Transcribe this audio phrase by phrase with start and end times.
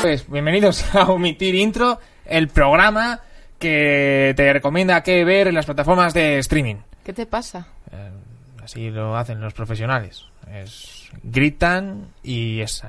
[0.00, 3.20] Pues bienvenidos a Omitir Intro, el programa
[3.58, 6.76] que te recomienda qué ver en las plataformas de streaming.
[7.02, 7.66] ¿Qué te pasa?
[7.90, 8.10] Eh,
[8.62, 10.24] así lo hacen los profesionales.
[10.52, 12.82] Es, gritan y es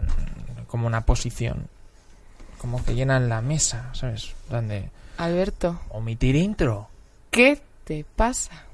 [0.68, 1.68] como una posición.
[2.60, 4.36] Como que llenan la mesa, ¿sabes?
[4.48, 6.90] Donde Alberto, omitir intro.
[7.32, 8.66] ¿qué te pasa?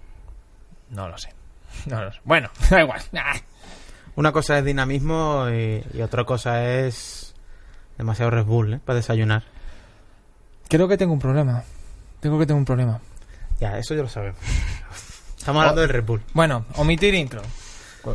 [0.90, 1.30] No lo sé.
[1.86, 2.20] No lo sé.
[2.26, 3.02] Bueno, da igual.
[4.18, 7.25] Una cosa es dinamismo y, y otra cosa es
[7.98, 8.80] demasiado Red Bull, ¿eh?
[8.84, 9.44] Para desayunar.
[10.70, 11.64] Creo que tengo un problema.
[12.20, 13.00] Tengo que tengo un problema.
[13.60, 14.40] Ya, eso ya lo sabemos.
[15.38, 16.22] Estamos hablando del Red Bull.
[16.34, 17.42] Bueno, omitir intro.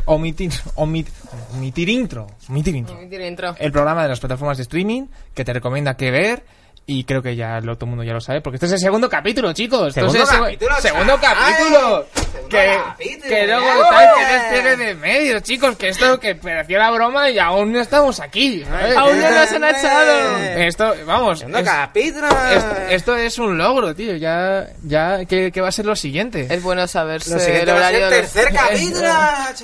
[0.05, 1.09] Omitir, omit-
[1.53, 2.27] omitir intro.
[2.47, 2.95] Omitir intro.
[3.25, 3.55] intro.
[3.59, 6.45] el programa de las plataformas de streaming que te recomienda qué ver
[6.87, 8.79] y creo que ya lo, todo el mundo ya lo sabe porque este es el
[8.79, 11.37] segundo capítulo chicos Segundo Entonces, capítulo, segundo chaval.
[11.37, 13.85] capítulo Segundo que, capítulo, que luego ¡eh!
[13.89, 17.79] tal que despegue de medio chicos que esto que parecía la broma y aún no
[17.79, 18.97] estamos aquí ¿sabes?
[18.97, 20.37] Aún no nos han echado.
[20.57, 22.27] esto vamos Segundo es- capítulo.
[22.27, 26.47] esto, esto es un logro tío ya ya ¿qué, qué va a ser lo siguiente
[26.49, 29.07] Es bueno saberse el va a ser horario el de los- tercer capítulo,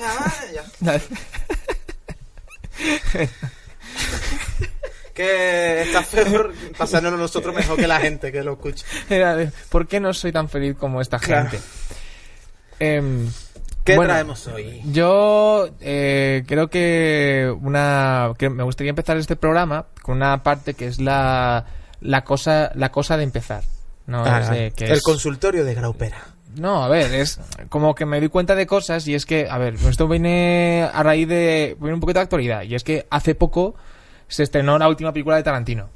[0.80, 1.02] chaval.
[5.18, 8.86] Que está peor pasándonos nosotros mejor que la gente que lo escucha.
[9.08, 11.50] De, ¿por qué no soy tan feliz como esta Claro.
[11.50, 11.64] gente?
[12.78, 13.28] Em,
[13.84, 14.80] ¿Qué bueno, traemos hoy?
[14.92, 20.86] Yo eh, creo que una que me gustaría empezar este programa con una parte que
[20.86, 21.64] es la,
[22.00, 23.64] la cosa la cosa de empezar.
[24.06, 26.18] No, Ah, es de- que el es- consultorio de Graupera.
[26.56, 27.40] no, a ver, es
[27.70, 31.02] como que me doy cuenta de cosas y es que, a ver, esto viene a
[31.02, 33.74] raíz de viene un poquito de actualidad y es que hace poco
[34.28, 35.88] se estrenó la última película de Tarantino.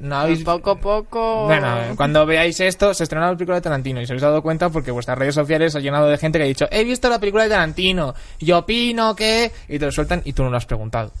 [0.00, 1.44] ¿no habéis- Poco a poco.
[1.44, 4.70] bueno, cuando veáis esto, se estrenó la película de Tarantino y se habéis dado cuenta
[4.70, 7.44] porque vuestras redes sociales han llenado de gente que ha dicho, he visto la película
[7.44, 9.52] de Tarantino, y opino que...
[9.68, 11.12] Y te lo sueltan y tú no lo has preguntado.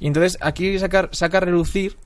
[0.00, 1.96] Y entonces aquí sacar, saca a relucir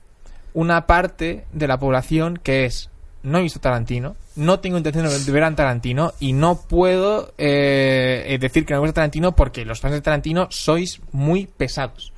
[0.53, 2.91] una parte de la población que es,
[3.23, 8.23] no he visto Tarantino, no tengo intención de ver a Tarantino y no puedo eh,
[8.27, 12.13] eh, decir que no me gusta Tarantino porque los fans de Tarantino sois muy pesados.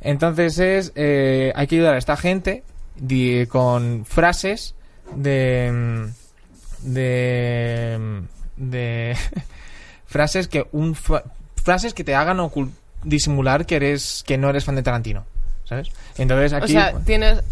[0.00, 2.62] Entonces es, eh, hay que ayudar a esta gente
[2.96, 4.74] di- con frases
[5.14, 9.16] de, mm, de, mm, de
[10.06, 12.38] frases que un frases que te hagan
[13.04, 15.24] disimular que eres que no eres fan de Tarantino,
[15.64, 15.88] ¿sabes?
[16.18, 17.42] Entonces O aquí, sea, tienes.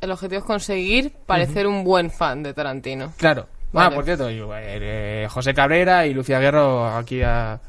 [0.00, 3.12] El objetivo es conseguir parecer un buen fan de Tarantino.
[3.18, 3.46] claro.
[3.72, 7.60] Ah, por cierto, yo, eh, José Cabrera y Lucía Guerro aquí a,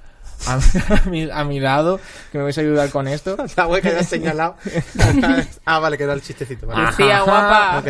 [0.48, 0.54] a,
[1.06, 2.00] a mi, a mi lado,
[2.32, 3.38] que me vais a ayudar con esto.
[3.56, 4.56] La web que hayas señalado.
[5.66, 6.68] ah, vale, quedó el chistecito.
[6.68, 6.88] Vale.
[6.88, 7.84] Lucía, guapa.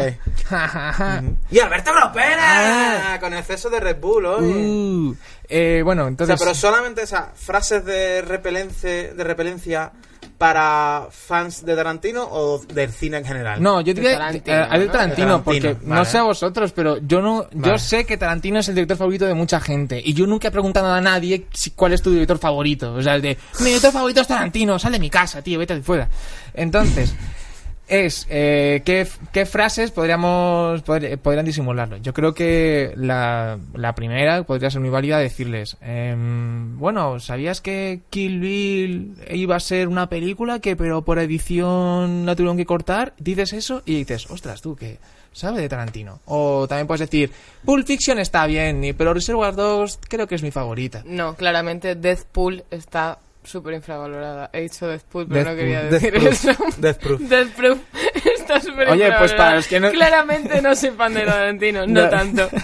[1.49, 4.45] Y Alberto Graupera con exceso de Red Bull hoy.
[4.45, 5.15] Uh,
[5.49, 6.39] eh, bueno, O sea, entonces...
[6.39, 9.91] pero solamente esas frases de repelencia, de repelencia
[10.37, 13.61] para fans de Tarantino o del cine en general.
[13.61, 14.91] No, yo De diría Tarantino, eh, de ¿no?
[14.91, 16.05] Tarantino, Tarantino, porque no vale.
[16.05, 17.79] sé a vosotros, pero yo no, yo Vale.
[17.79, 20.91] sé que Tarantino es el director favorito de mucha gente y yo nunca he preguntado
[20.91, 24.21] a nadie si- cuál es tu director favorito, o sea, el de mi director favorito
[24.21, 26.09] es Tarantino, sal de mi casa, tío, vete de fuera.
[26.53, 27.13] Entonces
[27.91, 31.97] es eh, ¿qué, qué frases podríamos podrían disimularlo.
[31.97, 37.99] Yo creo que la, la primera podría ser muy válida decirles, em, bueno, ¿sabías que
[38.09, 43.13] Kill Bill iba a ser una película que pero por edición la tuvieron que cortar?
[43.19, 44.97] Dices eso y dices, ostras, tú que
[45.33, 46.21] sabe de Tarantino.
[46.25, 47.31] O también puedes decir,
[47.65, 51.03] Pulp Fiction está bien, pero Reservoir Dogs creo que es mi favorita.
[51.05, 54.49] No, claramente Deathpool está súper infravalorada.
[54.53, 56.27] He dicho Deathpool, pero no quería Death decir Proof.
[56.27, 56.51] eso.
[56.77, 57.21] Death Proof.
[57.21, 57.79] Death Proof
[58.39, 62.03] está súper Oye, pues para los que no- Claramente no soy fan de Tarantino, no
[62.03, 62.09] No.
[62.09, 62.49] tanto.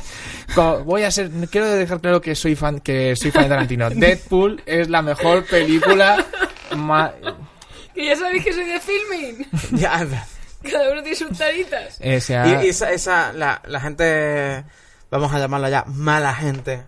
[0.85, 3.89] Voy a ser, quiero dejar claro que soy fan, que soy fan de Tarantino.
[3.91, 6.25] Deadpool es la mejor película
[6.75, 7.13] ma-
[7.93, 9.45] Que ya sabéis que soy de filming.
[9.73, 10.05] Ya,
[10.63, 11.99] Cada uno tiene sus taritas.
[12.01, 12.07] y,
[12.65, 14.63] y esa, esa la, la gente,
[15.11, 16.83] vamos a llamarla ya, mala gente,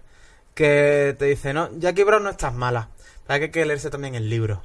[0.56, 2.90] que te dice, no, Jackie Brown no estás mala.
[3.30, 4.62] Hay que leerse también el libro.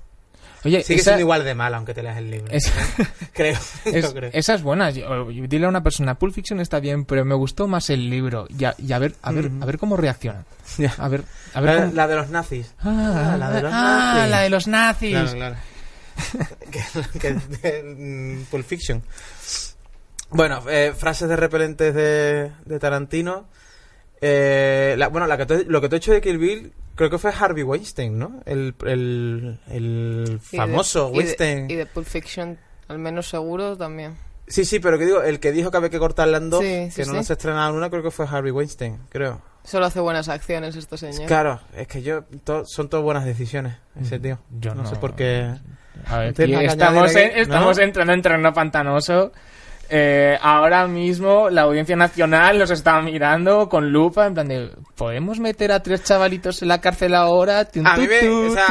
[0.64, 2.50] Oye, Sigue esa, siendo igual de mala aunque te leas el libro.
[3.34, 4.30] Creo, es- creo.
[4.32, 4.90] esa es buena.
[4.90, 8.08] Yo- yo- Dile a una persona, Pulp Fiction está bien, pero me gustó más el
[8.08, 8.46] libro.
[8.48, 10.44] Y a, y a ver, a ver, a ver cómo reacciona.
[10.96, 11.22] A ver,
[11.52, 12.74] a ver La, cómo- la de los nazis.
[12.80, 14.30] Ah, la de los ah, nazis.
[14.30, 15.10] la de los nazis.
[15.10, 15.56] Claro, claro.
[16.70, 19.02] que, que de mm, Pulp Fiction.
[20.30, 23.46] Bueno, eh, frases de repelentes de, de Tarantino.
[24.20, 27.10] Eh, la- bueno, la que te- lo que te he hecho de Kill Bill creo
[27.10, 28.40] que fue Harvey Weinstein, ¿no?
[28.46, 31.70] El, el, el Y de- famoso y de- Weinstein.
[31.70, 32.58] Y de Pulp Fiction,
[32.88, 34.16] al menos seguro también.
[34.46, 36.90] Sí, sí, pero que digo, el que dijo que había que cortarla en dos, Sí,
[36.90, 37.16] sí, que no sí.
[37.16, 39.40] las estrenaba en una, creo que fue Harvey Weinstein, creo.
[39.64, 41.26] Solo hace buenas acciones este señor.
[41.26, 44.38] Claro, es que yo, to- son todas buenas decisiones, ese tío.
[44.60, 45.50] Yo no, no- sé por qué.
[46.06, 47.82] A ver, estamos, en- estamos ¿no?
[47.84, 49.32] entrando en terreno pantanoso.
[49.90, 55.38] Eh, ahora mismo la audiencia nacional nos está mirando con lupa, en plan de, ¿podemos
[55.40, 57.60] meter a tres chavalitos en la cárcel ahora?
[57.60, 58.66] A mí, me, tu, o sea,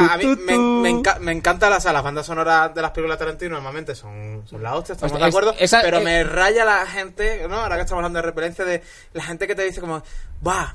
[1.32, 5.18] encanta las, bandas sonoras de las películas de Tarantino, normalmente son, son la hostia, estamos
[5.18, 7.56] de es- acuerdo, esa- pero eh, me raya la gente, ¿no?
[7.60, 8.82] Ahora que estamos hablando de repelencia, de
[9.12, 10.02] la gente que te dice como,
[10.46, 10.74] va,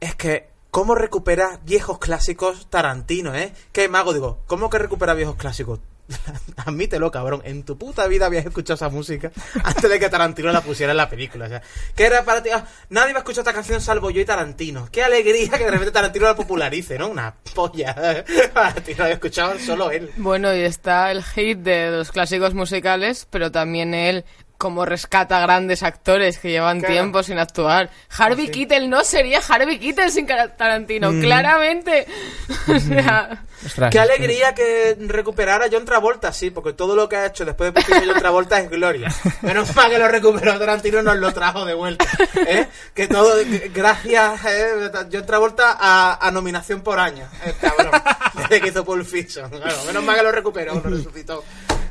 [0.00, 3.52] es que, ¿cómo recupera viejos clásicos Tarantino, eh?
[3.72, 4.12] ¿Qué mago?
[4.12, 5.80] Digo, ¿cómo que recupera viejos clásicos?
[6.56, 7.42] Admítelo, cabrón.
[7.44, 9.30] En tu puta vida habías escuchado esa música
[9.64, 11.46] antes de que Tarantino la pusiera en la película.
[11.46, 11.62] O sea,
[11.94, 12.50] ¿qué era para ti?
[12.50, 14.88] Ah, nadie va a escuchar esta canción salvo yo y Tarantino.
[14.90, 17.08] Qué alegría que de repente Tarantino la popularice, ¿no?
[17.08, 17.94] Una polla.
[18.54, 20.10] Tarantino la había escuchado solo él.
[20.16, 24.24] Bueno, y está el hit de los clásicos musicales, pero también él
[24.58, 26.94] como rescata grandes actores que llevan Claro.
[26.94, 27.90] tiempo sin actuar.
[28.16, 28.52] Harvey Sí.
[28.52, 32.06] Keitel no sería Harvey Keitel sin Tarantino, claramente.
[32.68, 37.16] o sea, Ostras, Qué alegría que recuperara a John Travolta, sí, porque todo lo que
[37.16, 39.08] ha hecho después de Pulp John Travolta es gloria.
[39.42, 42.04] Menos mal que lo recuperó Tarantino nos lo trajo de vuelta.
[42.46, 42.66] ¿eh?
[42.94, 47.26] Que todo, que- gracias eh, John Travolta a, a nominación por año.
[47.44, 47.90] eh, cabrón,
[48.36, 49.48] desde que hizo Pulp Fiction.
[49.50, 51.42] Claro, menos mal que lo recuperó, lo resucitó.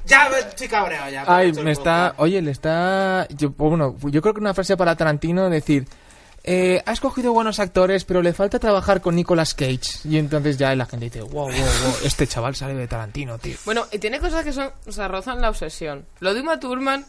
[0.05, 1.23] Ya me estoy cabreado ya.
[1.27, 2.13] Ay, me está.
[2.17, 3.27] Oye, le está.
[3.29, 5.87] Yo, bueno, yo creo que una frase para Tarantino decir.
[6.45, 9.79] Eh, ha escogido buenos actores, pero le falta trabajar con Nicolas Cage.
[10.03, 13.55] Y entonces ya la gente dice, wow, wow, wow, este chaval sale de Tarantino, tío.
[13.63, 16.05] bueno, y tiene cosas que son, o sea, rozan la obsesión.
[16.19, 17.05] Lo de Uma Thurman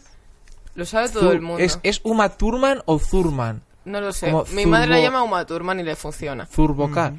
[0.75, 1.61] lo sabe todo Zur- el mundo.
[1.61, 3.61] ¿Es, ¿Es Uma Thurman o Thurman?
[3.83, 4.31] No lo sé.
[4.31, 6.45] como Mi madre la llama Uma Thurman y le funciona.
[6.45, 7.11] Zurbocar.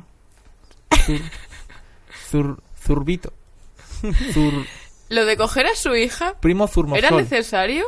[1.05, 1.21] Zur,
[2.31, 3.31] zur, zurbito.
[4.33, 4.53] Zur,
[5.09, 7.05] Lo de coger a su hija, primo Zurmosol.
[7.05, 7.85] ¿era necesario?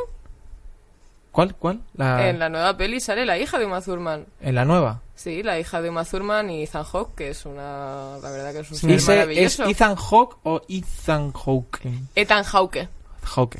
[1.31, 1.55] ¿Cuál?
[1.55, 1.81] ¿Cuál?
[1.95, 4.25] La, En la nueva peli sale la hija de Uma Thurman.
[4.41, 5.01] en la nueva.
[5.15, 8.17] Sí, la hija de Uma Thurman y Ethan Hawke, que es una...
[8.21, 9.65] La verdad que es un ser ¿Ese ¿Es maravilloso.
[9.65, 11.79] Ethan Hawke o Ethan Hawke?
[12.15, 12.87] Ethan Hawke.
[13.23, 13.59] Hawke.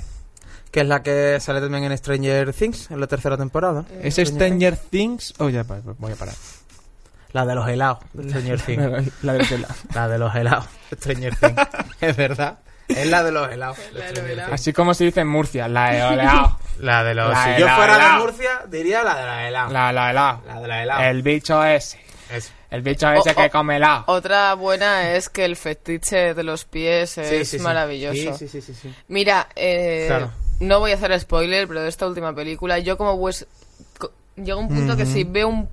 [0.71, 3.85] Que es la que sale también en Stranger Things, en la tercera temporada.
[4.01, 5.33] ¿Es Stranger Things?
[5.39, 6.35] Oh, ya, voy a parar.
[7.33, 9.11] La de los helados, Stranger Things.
[9.23, 9.67] La de Zelda.
[9.93, 10.65] La de los helados,
[10.95, 11.61] Stranger Things.
[12.01, 12.59] es verdad.
[12.89, 13.77] Es la de los helados.
[13.93, 14.53] La de los helados.
[14.53, 15.99] Así como se dice en Murcia, la de.
[16.79, 17.29] La de los.
[17.29, 18.19] La si de yo la fuera de.
[18.19, 19.71] Murcia, diría la de la helado.
[19.73, 20.41] La, la, la.
[20.47, 21.03] La de la helado.
[21.03, 21.99] El bicho ese.
[22.71, 24.03] El bicho ese O- que come helado.
[24.07, 27.63] Otra buena es que el fetiche de los pies es Sí, sí, sí.
[27.63, 28.37] maravilloso.
[28.37, 28.95] Sí, sí, sí, sí, sí.
[29.07, 30.31] Mira, eh, Claro.
[30.59, 33.45] no voy a hacer spoiler, pero de esta última película, yo como pues...
[33.97, 35.67] co- Llega un punto que si veo un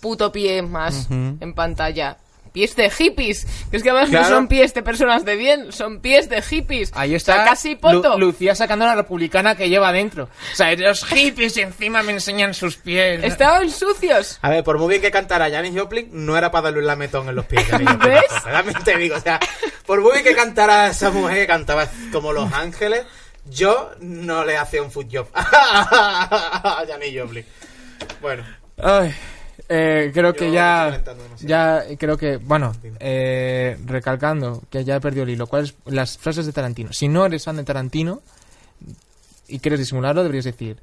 [0.00, 2.16] puto pie más en pantalla...
[2.52, 3.46] Pies de hippies.
[3.70, 4.28] Que es que además Claro.
[4.28, 6.90] no son pies de personas de bien, son pies de hippies.
[6.94, 8.18] Ahí O está sea, casi poto.
[8.18, 10.24] Lu- Lucía sacando la republicana que lleva dentro.
[10.52, 13.22] O sea, los hippies y encima me enseñan sus pies.
[13.24, 14.38] Estaban sucios.
[14.42, 17.28] A ver, por muy bien que cantara Janis Joplin, no era para darle un lametón
[17.28, 17.64] en los pies.
[17.70, 18.22] ¿Ves?
[18.44, 19.38] Realmente te digo, o sea,
[19.86, 23.04] por muy bien que cantara esa mujer que cantaba como Los Ángeles,
[23.46, 27.44] yo no le hacía un foot job a Janis Joplin.
[28.20, 28.44] Bueno,
[28.82, 29.14] Ay,
[29.70, 31.02] eh, creo Yo que ya,
[31.40, 35.46] ya creo que, bueno, eh, recalcando que ya he perdido el hilo.
[35.46, 36.92] ¿Cuáles las frases de Tarantino?
[36.92, 38.20] Si no eres fan de Tarantino
[39.48, 40.76] y quieres disimularlo, deberías decir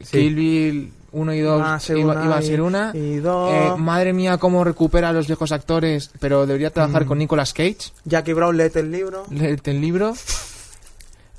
[0.00, 0.12] Sí.
[0.18, 2.92] Kill Bill 1 y 2 Va a ser iba, a ser una.
[2.94, 3.50] y dos.
[3.52, 7.08] Eh, madre mía, cómo recupera a los viejos actores, pero debería trabajar Mm.
[7.08, 7.90] con Nicolas Cage.
[8.04, 9.24] Jackie Brown, léete el libro.
[9.28, 10.14] Léete el libro.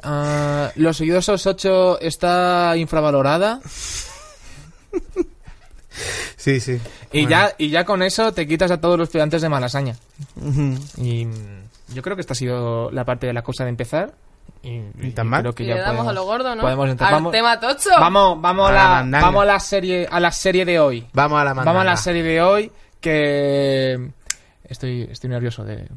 [0.04, 3.62] Ah, los seguidosos 8 está infravalorada.
[6.38, 6.80] Sí, sí.
[7.12, 7.30] Y, Bueno.
[7.30, 9.96] ya, y ya con eso te quitas a todos los estudiantes de Malasaña.
[10.98, 11.34] Y mm,
[11.94, 14.14] yo creo que esta ha sido la parte de la cosa de empezar.
[14.64, 15.42] Y, y tan mal?
[15.42, 16.62] creo que ya le damos podemos, a lo gordo, ¿no?
[16.62, 17.10] podemos entrar.
[17.10, 17.90] Al Vamos, tema tocho.
[18.00, 21.06] vamos, vamos, a la vamos a la serie, a la serie de hoy.
[21.14, 21.72] Vamos a la mandanga.
[21.72, 24.10] Vamos a la serie de hoy que
[24.64, 25.88] estoy, estoy nervioso de,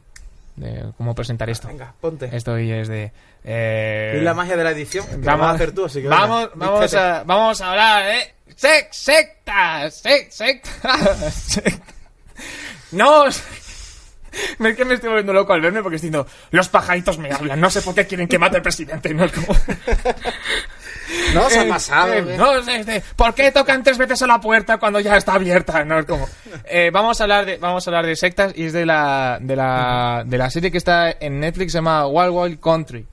[0.57, 1.69] de cómo presentar esto.
[1.69, 2.29] Venga, ponte.
[2.37, 3.13] Estoy es de
[3.45, 5.07] eh, Es la magia de la edición.
[5.09, 8.35] que vas a hacer tú, así que venga, vamos, vamos, a, vamos a hablar de
[8.57, 11.83] sec, secta, sec, secta, secta.
[12.93, 13.31] No, no
[14.69, 17.61] es que me estoy volviendo loco al verme porque estoy diciendo, los pajaritos me hablan,
[17.61, 19.13] no sé por qué quieren que mate al presidente.
[19.15, 19.47] No, es como...
[21.35, 22.13] no se ha eh, pasado.
[22.13, 22.37] Eh, eh.
[22.37, 25.85] no, este, ¿Por qué tocan tres veces a la puerta cuando ya está abierta?
[25.85, 26.29] No, es como...
[26.65, 29.57] Eh, vamos, a hablar de, vamos a hablar de sectas y es de la, de,
[29.57, 33.07] la, de la serie que está en Netflix, se llama Wild Wild Country.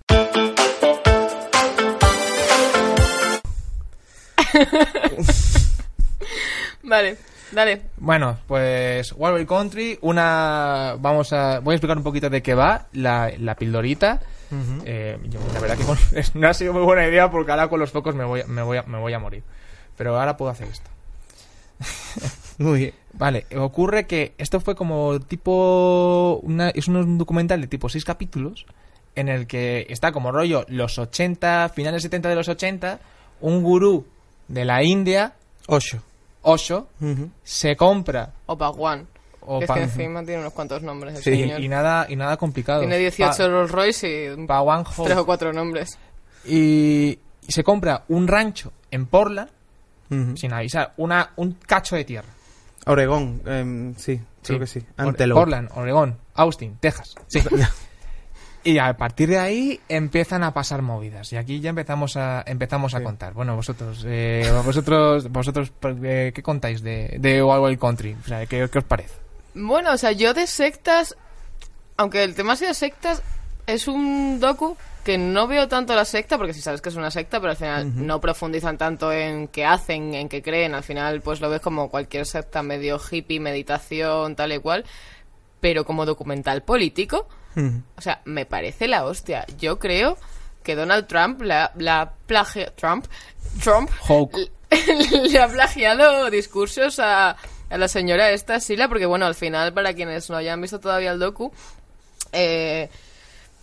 [6.83, 7.17] Vale,
[7.51, 7.81] dale.
[7.97, 10.95] Bueno, pues Wild Country, una...
[10.99, 11.59] Vamos a...
[11.59, 14.21] Voy a explicar un poquito de qué va la, la pildorita.
[14.85, 15.97] Eh, yo, la verdad que con-
[16.41, 18.61] no ha sido muy buena idea porque ahora con los focos me voy, a- me
[18.63, 19.43] voy, a, me voy a morir.
[19.97, 20.89] Pero ahora puedo hacer esto.
[22.57, 22.93] Muy bien.
[23.13, 26.39] Vale, ocurre que esto fue como tipo...
[26.43, 28.65] Una, es un documental de tipo seis capítulos
[29.15, 32.99] en el que está como rollo los 80, finales 70 de los 80,
[33.41, 34.05] un gurú
[34.49, 35.33] de la India,
[35.67, 36.03] Ocho.
[36.41, 37.29] Osho, Ujú.
[37.43, 38.33] se compra...
[38.47, 39.07] O Paguan.
[39.41, 41.61] o Que es que encima tiene unos cuantos nombres el Sí, señor.
[41.61, 42.79] y, nada, y nada complicado.
[42.81, 44.47] Tiene 18 Pa- Rolls Royce y One
[45.05, 45.97] tres o cuatro nombres.
[46.45, 49.49] y, y se compra un rancho en Portland
[50.11, 50.35] Ujú.
[50.37, 52.29] sin avisar, una, un cacho de tierra.
[52.87, 54.81] Oregón, em, sí, creo que sí.
[54.97, 55.39] Antelope.
[55.41, 57.13] Portland, Oregón, Austin, Texas.
[57.27, 57.41] Sí.
[58.63, 61.31] y a partir de ahí empiezan a pasar movidas.
[61.33, 63.33] Y aquí ya empezamos a empezamos a contar.
[63.33, 65.71] Bueno, vosotros, eh, vosotros, vosotros,
[66.03, 68.15] eh, ¿qué contáis de, de Wild Wild Country?
[68.23, 69.15] O sea, ¿qué, qué os parece?
[69.53, 71.15] Bueno, o sea, yo de sectas,
[71.97, 73.23] aunque el tema sea sectas,
[73.65, 77.11] es un docu que no veo tanto la secta, porque si sabes que es una
[77.11, 81.21] secta, pero al final no profundizan tanto en qué hacen, en qué creen, al final
[81.21, 84.85] pues lo ves como cualquier secta medio hippie, meditación, tal y cual,
[85.59, 87.27] pero como documental político,
[87.97, 89.45] O sea, me parece la hostia.
[89.57, 90.17] Yo creo
[90.63, 93.05] que Donald Trump la, la plagia- Trump,
[93.63, 93.89] Trump
[95.23, 97.31] le ha plagiado discursos a,
[97.69, 101.11] a la señora esta Sila, porque bueno, al final, para quienes no hayan visto todavía
[101.11, 101.51] el docu,
[102.33, 102.89] eh,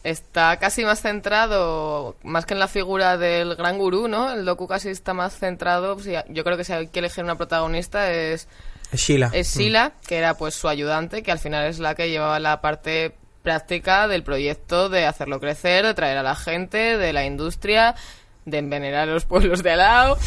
[0.04, 4.32] está casi más centrado, más que en la figura del gran gurú, ¿no?
[4.32, 7.36] El docu casi está más centrado, pues, yo creo que si hay que elegir una
[7.36, 8.46] protagonista es
[8.92, 9.30] Es Sheila.
[9.32, 12.60] es Sila, que era pues su ayudante, que al final es la que llevaba la
[12.60, 13.14] parte
[13.46, 17.94] práctica del proyecto de hacerlo crecer, de traer a la gente, de la industria,
[18.44, 20.18] de envenenar a los pueblos de al lado.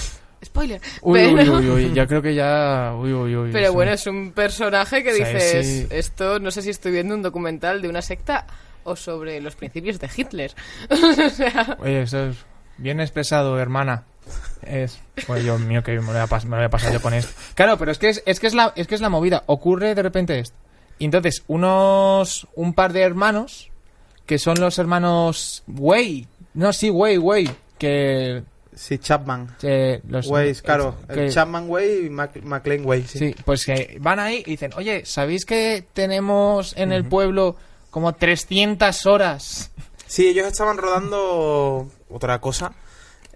[0.41, 0.79] Spoiler.
[1.01, 2.93] Uy, pero, uy, uy, uy, ya creo que ya...
[2.97, 3.49] Uy, uy, uy.
[3.51, 3.73] pero sí.
[3.73, 5.87] bueno, es un personaje que dices, sí.
[5.89, 8.47] esto no sé si estoy viendo un documental de una secta
[8.85, 10.55] o sobre los principios de Hitler.
[10.89, 12.37] o sea, Oye, eso es
[12.77, 14.05] bien expresado, hermana.
[14.61, 14.97] Es,
[15.27, 17.01] pues yo mío que me lo voy a, pas- me lo voy a pasar yo
[17.01, 17.33] con esto.
[17.53, 19.43] Claro, pero es que es, es que es la es que es la movida.
[19.47, 20.55] Ocurre de repente esto.
[20.99, 23.69] Y entonces unos un par de hermanos
[24.25, 28.43] que son los hermanos Way, no sí Way Way que
[28.75, 29.55] Sí, Chapman.
[29.63, 30.95] eh, los Ways, claro.
[31.13, 33.03] que- El Chapman Way y Mac- McLean Way.
[33.07, 33.19] Sí.
[33.19, 37.55] Sí, pues que van ahí y dicen, oye, ¿sabéis que tenemos en el pueblo
[37.89, 39.71] como 300 horas?
[40.07, 42.71] Sí, ellos estaban rodando otra cosa,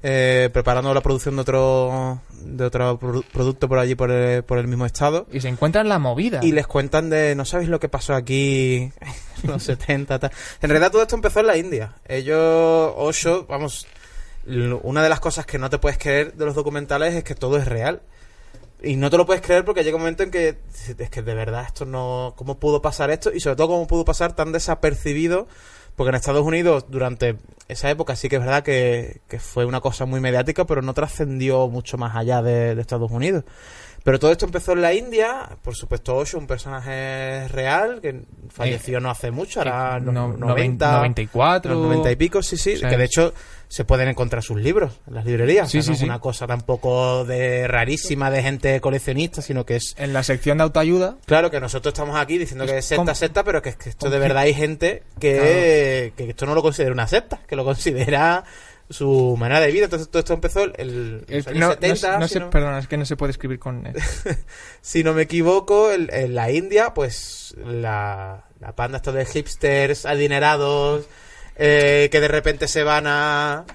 [0.03, 4.57] eh, preparando la producción de otro de otro produ- producto por allí por el, por
[4.57, 5.25] el mismo estado.
[5.31, 6.41] Y se encuentran la movida.
[6.43, 8.91] Y les cuentan de, no sabéis lo que pasó aquí
[9.43, 10.31] en los 70, tal.
[10.62, 11.95] En realidad todo esto empezó en la India.
[12.05, 13.88] Ellos, Osho, vamos,
[14.45, 17.57] una de las cosas que no te puedes creer de los documentales es que todo
[17.57, 18.01] es real.
[18.86, 20.57] Y no te lo puedes creer porque llega un momento en que
[20.98, 23.31] es que de verdad esto no, ¿cómo pudo pasar esto?
[23.33, 25.48] Y sobre todo cómo pudo pasar tan desapercibido,
[25.95, 29.81] porque en Estados Unidos durante esa época sí que es verdad que, que fue una
[29.81, 33.43] cosa muy mediática, pero no trascendió mucho más allá de, de Estados Unidos.
[34.03, 39.00] Pero todo esto empezó en la India, por supuesto Osho, un personaje real que falleció
[39.00, 41.74] no hace mucho, ahora Eh, no, no- 90, 94.
[41.74, 43.33] los 90 y pico, sí, sí, O sea, que de hecho
[43.69, 45.72] se pueden encontrar sus libros en las librerías.
[45.72, 46.05] Sí, O sea, no sí, es sí.
[46.05, 50.65] una cosa tampoco de rarísima de gente coleccionista, sino que es En la sección de
[50.65, 53.89] autoayuda Claro que nosotros estamos aquí diciendo que es secta, secta, pero que, es que
[53.89, 57.63] esto de verdad hay gente que, que esto no lo considera una secta, que lo
[57.63, 58.43] considera
[58.89, 59.85] su manera de vida.
[59.85, 62.39] Entonces todo esto empezó el, el- los años no, no 70, sé- no si, sé,
[62.41, 63.87] no, perdona, es que no se puede escribir con...
[63.87, 63.93] eh,
[64.81, 70.05] si no me equivoco, el- en la India, pues la, la panda esta de hipsters
[70.05, 71.05] adinerados
[71.55, 73.65] eh, que de repente se van a,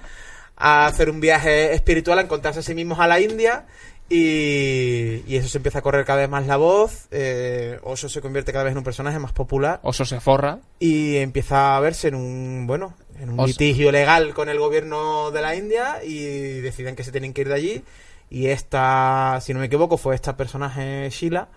[0.57, 3.65] a hacer un viaje espiritual, a encontrarse a sí mismos a la India.
[4.11, 7.07] Y, y eso se empieza a correr cada vez más la voz.
[7.11, 9.79] Eh, Osho se convierte cada vez en un personaje más popular.
[9.83, 10.59] Oso se forra.
[10.79, 15.31] y empieza a verse en un bueno en un Os- litigio legal con el gobierno
[15.31, 17.83] de la India y deciden que se tienen que ir de allí
[18.29, 21.47] y esta si no me equivoco fue esta personaje Sheila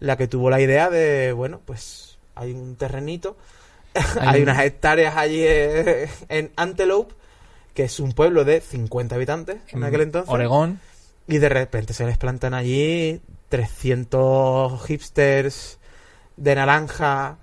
[0.00, 3.36] la que tuvo la idea de bueno pues hay un terrenito
[3.94, 7.14] Hay hay un- unas hectáreas allí eh, en Antelope
[7.74, 10.80] que es un pueblo de 50 habitantes en aquel entonces Oregón.
[11.28, 15.78] y de repente se les plantan allí 300 hipsters
[16.36, 17.38] de naranja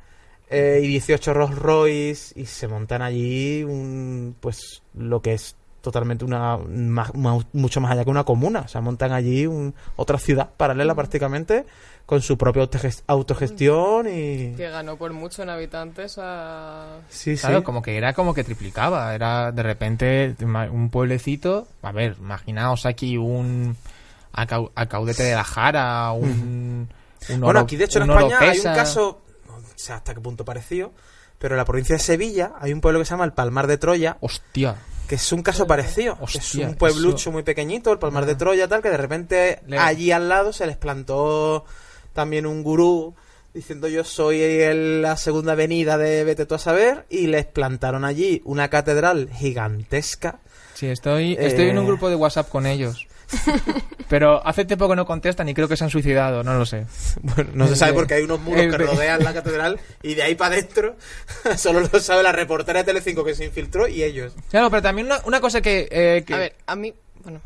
[0.53, 6.23] eh, y 18 Rolls Royce y se montan allí un, pues lo que es totalmente
[6.23, 8.61] una más- más- mucho más allá que una comuna.
[8.61, 11.65] O sea, montan allí un- otra ciudad paralela prácticamente
[12.05, 14.53] con su propia autoges- autogestión y...
[14.55, 16.99] Que ganó por mucho en habitantes a...
[17.09, 17.41] Sí, sí.
[17.41, 19.13] Claro, como que era como que triplicaba.
[19.15, 21.67] Era de repente un pueblecito.
[21.81, 23.75] A ver, imaginaos aquí un
[24.33, 26.87] acau- acaudete de la Jara, un.
[27.29, 29.21] un Bueno, aquí de hecho en España hay un caso,
[29.75, 30.91] sé hasta qué punto parecido,
[31.39, 33.77] pero en la provincia de Sevilla hay un pueblo que se llama el Palmar de
[33.77, 34.75] Troya, Hostia.
[35.07, 36.17] que es un caso parecido.
[36.17, 38.97] que es Hostia, un pueblucho eso- muy pequeñito, el Palmar de Troya, tal, que de
[38.97, 41.65] repente allí al lado se les plantó
[42.13, 43.13] también un gurú
[43.53, 48.03] diciendo yo soy el- la segunda avenida de Vete tú a saber y les plantaron
[48.05, 50.39] allí una catedral gigantesca.
[50.73, 51.87] Sí, estoy, estoy en un Eh.
[51.87, 53.07] grupo de WhatsApp con ellos.
[54.09, 56.85] Pero hace tiempo que no contestan y creo que se han suicidado, no lo sé.
[57.21, 59.79] Bueno, no se sabe Eh, porque hay unos muros eh, que de- rodean la catedral
[60.01, 60.95] y de ahí para adentro
[61.57, 64.33] solo lo sabe la reportera de Telecinco que se infiltró y ellos.
[64.49, 65.87] Claro, pero también una, una cosa que...
[65.91, 66.93] eh, que- A ver, a mí...
[67.23, 67.39] Bueno,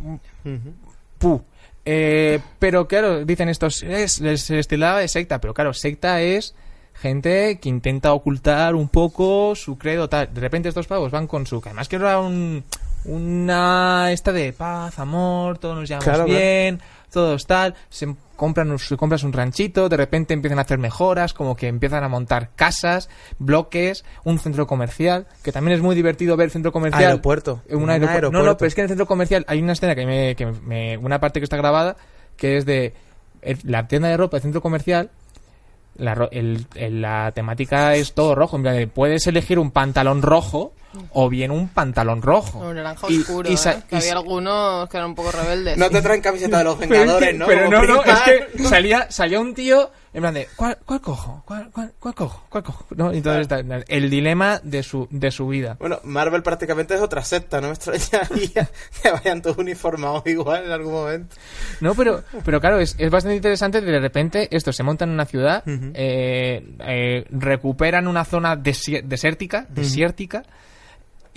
[1.20, 1.42] Puh.
[1.86, 6.54] Eh, pero claro, dicen estos, es, les- tildaba de secta, pero claro, secta es
[6.94, 10.34] gente que intenta ocultar un poco su credo, tal.
[10.34, 12.64] De repente estos pavos van con su, que además que era un,
[13.08, 16.40] una esta de paz, amor, todos nos llevamos Claro, claro.
[16.40, 20.78] bien, todos tal, se compran, un- se compras un ranchito, de repente empiezan a hacer
[20.78, 23.10] mejoras, como que empiezan a montar casas,
[23.40, 27.04] bloques, un centro comercial, que también es muy divertido ver centro comercial.
[27.06, 27.62] Aeropuerto.
[27.70, 28.44] Un Un aeropu- No, aeropuerto.
[28.44, 30.98] no, pero es que en el centro comercial hay una escena que me, que me-
[30.98, 31.96] una parte que está grabada
[32.36, 32.94] que es de
[33.42, 35.10] el- la tienda de ropa del centro comercial.
[35.96, 38.58] La, el- el- la temática es todo rojo.
[38.58, 40.74] En plan, de, puedes elegir un pantalón rojo
[41.12, 42.60] o bien un pantalón rojo.
[42.60, 43.58] un naranja Y- oscuro, y ¿eh?
[43.90, 45.78] Que y había algunos que eran un poco rebeldes.
[45.78, 47.46] No te traen camiseta de los Vengadores, ¿no?
[47.48, 51.44] Pero no, no, es que salía, salía un tío en plan de, ¿cuál, cuál cojo?
[51.46, 52.46] ¿Cuál, cuál, cuál cojo?
[52.50, 52.86] ¿Cuál cojo?
[52.96, 53.14] ¿No?
[53.14, 55.76] Y Entonces, está- el dilema de su, de su vida.
[55.80, 58.68] Bueno, Marvel prácticamente es otra secta, no me extrañaría
[59.04, 61.36] que vayan todos uniformados igual en algún momento.
[61.82, 63.80] No, pero, pero claro, es, es bastante interesante.
[63.82, 70.44] De repente, esto se monta en una ciudad, eh, eh, recuperan una zona desértica, desértica,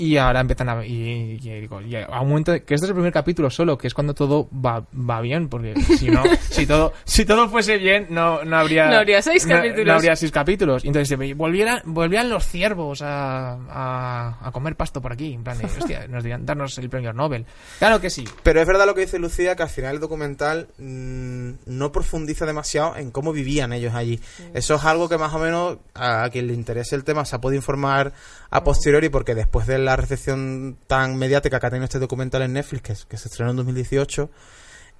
[0.01, 0.85] y ahora empiezan a.
[0.87, 2.53] Y, y digo, y a un momento.
[2.53, 5.75] que este es el primer capítulo solo, que es cuando todo va, va bien, porque
[5.99, 8.89] si no, si todo, si todo fuese bien, no, no habría.
[8.89, 9.87] No habría seis no- capítulos.
[9.87, 10.85] No, habría seis capítulos.
[10.85, 15.35] Y Entonces, se- volvieran, volvían los ciervos a, a, a comer pasto por aquí.
[15.35, 17.45] En plan de, hostia, nos dirían darnos el premio Nobel.
[17.79, 18.25] Claro que sí.
[18.43, 22.47] Pero es verdad lo que dice Lucía, que al final el documental mm, no profundiza
[22.47, 24.21] demasiado en cómo vivían ellos allí.
[24.55, 27.41] Eso es algo que más o menos a, quien le interese el tema se ha
[27.41, 28.13] podido informar
[28.51, 32.53] a posteriori, porque después de la recepción tan mediática que ha tenido este documental en
[32.55, 34.29] Netflix, que, que se estrenó en 2018,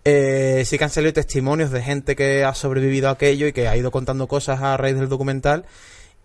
[0.05, 3.69] eh, sí que han salido testimonios de gente que ha sobrevivido a aquello y que
[3.69, 5.65] ha ido contando cosas a raíz del documental.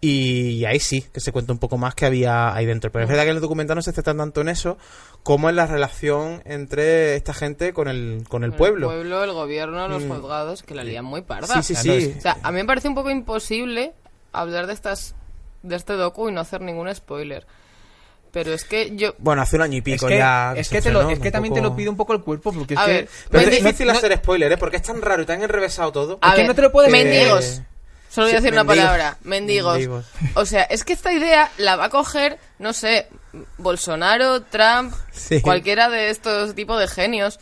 [0.02, 2.92] Y ahí sí, que se cuenta un poco más que había ahí dentro.
[2.92, 4.78] Pero es verdad que en el documental no se centra tanto en eso
[5.24, 8.92] como en la relación entre esta gente con el, con el Con pueblo.
[8.92, 10.10] El pueblo, el gobierno, los Mm.
[10.10, 11.62] juzgados, que la lían muy parda.
[11.64, 12.14] Sí, sí, Claro, sí.
[12.18, 13.94] O sea, a mí me parece un poco imposible
[14.32, 15.16] hablar de estas
[15.68, 17.46] de este docu y no hacer ningún spoiler.
[18.32, 20.54] Pero es que yo Bueno, hace un año y Es pico que, ya.
[20.58, 22.74] es que, te lo- es que también te lo pide un poco el cuerpo, porque
[22.74, 22.92] es A que...
[22.92, 24.58] ver, Pero es difícil no- hacer spoiler, ¿eh?
[24.58, 26.20] Porque es tan raro y tan enrevesado todo.
[26.22, 27.62] A ver, no te lo puedes- mendigos.
[28.10, 28.86] Solo voy a sí, decir una mendigos.
[28.90, 29.74] palabra, mendigos.
[29.74, 30.06] Mendigos.
[30.36, 33.08] O sea, es que esta idea la va a coger, no sé,
[33.58, 35.42] Bolsonaro, Trump, Sí.
[35.42, 37.40] cualquiera de estos tipos de genios.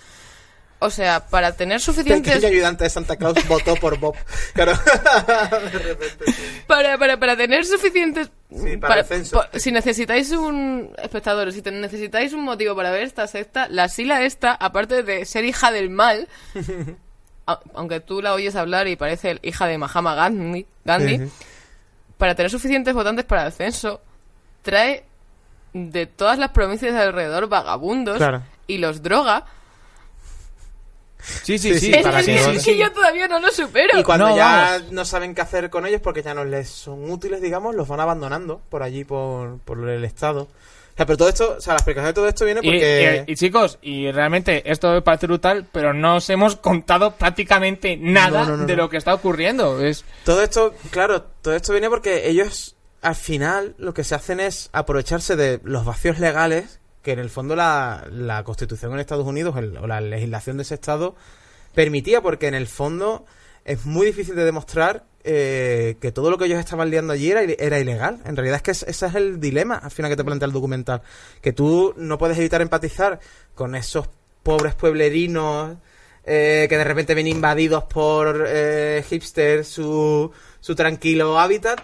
[0.85, 4.15] O sea, para tener El suficientes pequeño ayudante de Santa Claus votó por Bob.
[4.53, 4.73] Claro.
[5.71, 6.25] de repente.
[6.31, 6.33] sí.
[6.67, 9.37] para, para, para tener suficientes Sí, para el censo.
[9.37, 13.87] pa- si necesitáis un espectador si te- necesitáis un motivo para ver esta secta la
[13.89, 16.27] sila esta aparte de ser hija del mal
[17.47, 20.67] a- aunque tú la oyes hablar y parece el hija de Mahama Gandhi,
[22.17, 24.01] para tener suficientes votantes para el censo
[24.61, 25.03] trae
[25.73, 28.43] de todas las provincias de alrededor vagabundos Claro.
[28.67, 29.45] y los droga
[31.43, 33.97] Sí, sí, Sí, es, para es que- sí, es que yo todavía no lo supero
[33.99, 34.91] Y cuando No, ya vamos.
[34.91, 37.99] no saben qué hacer con ellos porque ya no les son útiles, digamos, los van
[38.01, 40.41] abandonando por allí, por, por el Estado.
[40.93, 43.23] O sea, pero todo esto, o sea, la explicación de todo esto viene Y, porque...
[43.27, 47.97] y- y, chicos, y realmente esto me parece brutal, pero no os hemos contado prácticamente
[47.97, 48.83] nada No, no, no, de no.
[48.83, 49.81] lo que está ocurriendo.
[49.83, 54.39] Es Todo esto, claro, todo esto viene porque ellos al final lo que se hacen
[54.39, 59.27] es aprovecharse de los vacíos legales que en el fondo la, la constitución en Estados
[59.27, 61.15] Unidos el- o la legislación de ese estado
[61.75, 63.25] permitía porque en el fondo
[63.65, 67.41] es muy difícil de demostrar eh, que todo lo que ellos estaban liando allí era,
[67.43, 68.19] era ilegal.
[68.25, 70.51] En realidad es que es- ese es el dilema al final que te plantea el
[70.51, 71.01] documental.
[71.41, 73.19] Que tú no puedes evitar empatizar
[73.55, 74.09] con esos
[74.43, 75.77] pobres pueblerinos
[76.25, 81.79] eh, que de repente ven invadidos por eh, hipsters su, su tranquilo hábitat,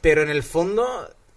[0.00, 0.86] pero en el fondo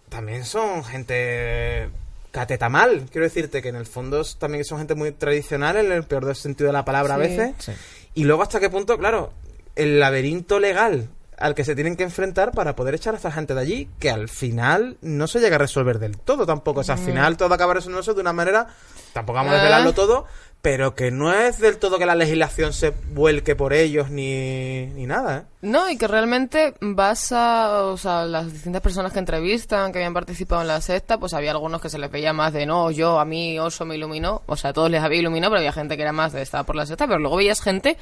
[0.09, 1.89] también son gente
[2.33, 3.05] cateta mal.
[3.11, 6.25] Quiero decirte que en el fondo es- también son gente muy tradicional en el peor
[6.25, 7.53] del sentido de la palabra a veces.
[7.59, 7.71] Sí.
[8.15, 9.31] Y luego hasta qué punto, claro,
[9.75, 13.53] el laberinto legal al que se tienen que enfrentar para poder echar a esta gente
[13.53, 16.81] de allí, que al final no se llega a resolver del todo tampoco.
[16.81, 18.67] O sea, al final todo acaba resolviéndose de una manera,
[19.13, 19.57] tampoco vamos a Ah.
[19.59, 20.25] desvelarlo todo,
[20.63, 25.05] pero que no es del todo que la legislación se vuelque por ellos ni, ni
[25.05, 25.43] nada, ¿eh?
[25.61, 30.13] No, y que realmente vas a, o sea, las distintas personas que entrevistan, que habían
[30.13, 33.19] participado en la secta, pues había algunos que se les veía más de, no, yo,
[33.19, 35.97] a mí, Oso me iluminó, o sea, a todos les había iluminado, pero había gente
[35.97, 37.97] que era más de, estaba por la secta, pero luego veías gente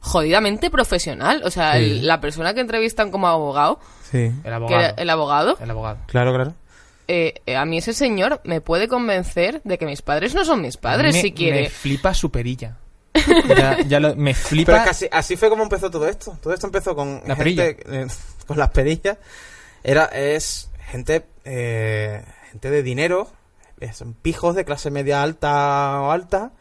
[0.00, 1.78] jodidamente profesional, o sea, Sí.
[1.84, 4.18] el- la persona que entrevistan como abogado, Sí.
[4.18, 4.94] El que era abogado.
[4.96, 5.98] el abogado, El abogado.
[6.06, 6.52] Claro, claro.
[7.08, 10.60] Eh, eh, a mí ese señor me puede convencer de que mis padres no son
[10.62, 11.62] mis padres, me, si quiere.
[11.62, 12.78] Me flipa su perilla.
[13.48, 14.72] Ya, ya lo- me flipa.
[14.72, 16.36] Pero es que así, así fue como empezó todo esto.
[16.42, 18.06] Todo esto empezó con La gente, eh,
[18.46, 19.18] con las perillas.
[19.82, 23.28] Era, es gente, eh, gente de dinero,
[23.92, 26.52] son pijos de clase media alta o alta,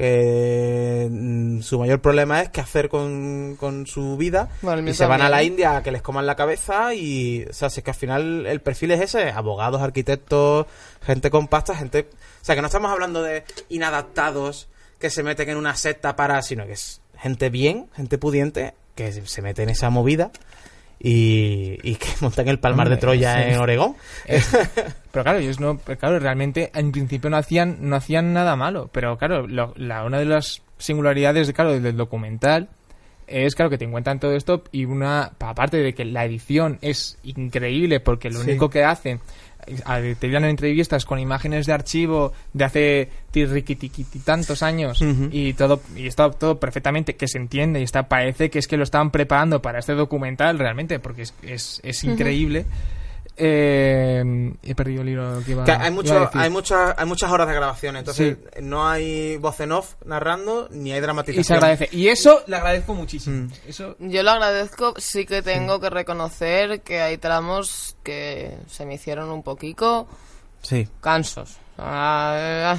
[0.00, 4.48] que mm, su mayor problema es qué hacer con, con su vida.
[4.62, 5.52] Bueno, y se van a la también.
[5.52, 8.46] India a que les coman la cabeza y, o sea, si es que al final
[8.46, 10.64] el perfil es ese, abogados, arquitectos,
[11.02, 12.08] gente con pasta, gente...
[12.40, 16.40] O sea, que no estamos hablando de inadaptados que se meten en una secta para...
[16.40, 20.30] sino que es gente bien, gente pudiente, que se mete en esa movida
[21.02, 23.50] y, y que montan el palmar de Troya sí.
[23.54, 23.96] en Oregón.
[25.12, 28.88] Pero claro, ellos no, claro, realmente en principio no hacían, no hacían nada malo.
[28.92, 32.68] Pero claro, lo- la, una de las singularidades claro, del documental
[33.26, 37.16] es claro que te encuentran todo esto y una aparte de que la edición es
[37.22, 38.50] increíble porque lo Sí.
[38.50, 39.20] único que hacen
[40.18, 43.08] te dan entrevistas con imágenes de archivo de hace
[44.24, 48.58] tantos años y todo y está todo perfectamente que se entiende y está parece que
[48.58, 52.66] es que lo estaban preparando para este documental realmente porque es, es, es increíble
[53.42, 56.40] Eh, he perdido el hilo que iba, Que hay, iba mucho, a decir.
[56.40, 58.60] hay, muchas, hay muchas horas de grabación, entonces Sí.
[58.62, 61.40] no hay voz en off narrando ni hay dramatización.
[61.40, 63.52] y se agradece y eso le agradezco muchísimo Mm.
[63.68, 68.94] eso Yo lo agradezco, sí que tengo que reconocer que hay tramos que se me
[68.94, 70.06] hicieron un poquito
[70.62, 71.56] Sí, cansos.
[71.78, 72.76] Ah,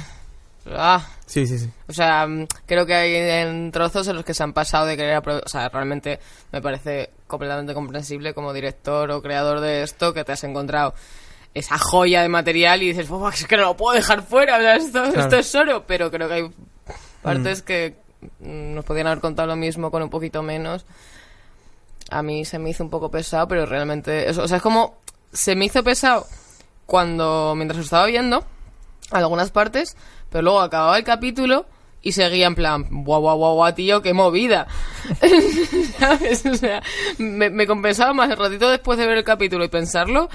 [0.70, 1.58] ah, sí, sí.
[1.58, 1.70] sí.
[1.88, 4.96] O sea, mm, creo que hay en trozos en los que se han pasado de
[4.96, 6.20] querer O sea, realmente
[6.52, 10.94] me parece completamente comprensible como director o creador de esto que te has encontrado
[11.54, 14.60] esa joya de material y dices, "Buah, es que no lo puedo dejar fuera, o
[14.60, 15.84] sea, esto, esto es oro.
[15.86, 16.50] Pero creo que hay
[17.22, 17.96] partes que
[18.40, 20.86] mm, nos podían haber contado lo mismo con un poquito menos.
[22.10, 24.28] A mí se me hizo un poco pesado, pero realmente.
[24.30, 24.98] eso- o sea, es como.
[25.32, 26.26] Se me hizo pesado
[26.86, 27.54] cuando.
[27.56, 28.44] Mientras lo estaba viendo.
[29.12, 29.96] Algunas partes.
[30.30, 31.66] Pero luego acababa el capítulo.
[32.04, 34.66] Y seguía en plan, guau, guau, guau, guau, tío, qué movida.
[36.00, 36.44] ¿Sabes?
[36.46, 36.82] O sea,
[37.18, 40.28] me, me compensaba más el ratito después de ver el capítulo y pensarlo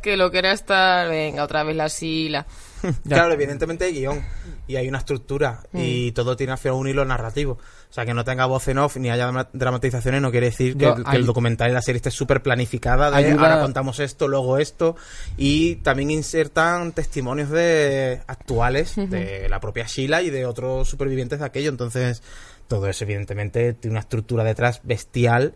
[0.00, 2.46] que lo que era estar, venga, otra vez la sila.
[3.08, 4.24] Claro, evidentemente hay guion
[4.68, 7.52] y hay una estructura y todo tiene final un hilo narrativo.
[7.90, 10.76] O sea, que no tenga voz en off ni haya dra- dramatizaciones no quiere decir
[10.76, 13.62] que, Yo- que hay- el documental y la serie esté súper planificada de Ayuda- ahora
[13.62, 14.94] contamos esto, luego esto
[15.38, 21.46] y también insertan testimonios de actuales de la propia Sheila y de otros supervivientes de
[21.46, 21.70] aquello.
[21.70, 22.22] Entonces,
[22.68, 25.54] todo eso evidentemente tiene una estructura detrás bestial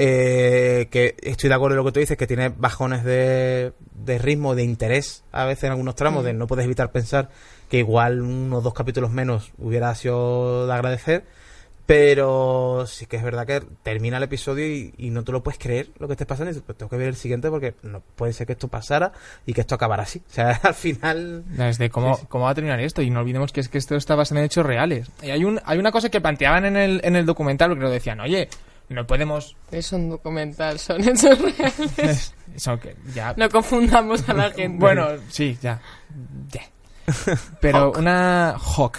[0.00, 4.18] eh, que estoy de acuerdo en lo que tú dices, que tiene bajones de, de
[4.18, 7.30] ritmo, de interés a veces en algunos tramos, de no puedes evitar pensar
[7.68, 11.24] que igual uno o dos capítulos menos hubiera sido de agradecer,
[11.84, 15.58] pero sí que es verdad que termina el episodio y, y no te lo puedes
[15.58, 18.00] creer lo que esté pasando y dices, pues tengo que ver el siguiente porque no
[18.14, 19.10] puede ser que esto pasara
[19.46, 20.22] y que esto acabara así.
[20.30, 21.42] O sea, al final...
[21.48, 24.14] Desde cómo, cómo va a terminar esto y no olvidemos que es que esto está
[24.14, 25.10] basado en hechos reales.
[25.22, 27.90] Y hay un hay una cosa que planteaban en el en el documental porque lo
[27.90, 28.48] decían oye
[28.88, 32.34] no podemos Es un documental, son hechos reales.
[32.54, 34.78] eso que ya No confundamos a la gente.
[34.78, 35.80] Bueno, sí, ya.
[37.60, 38.98] Pero una Hawk.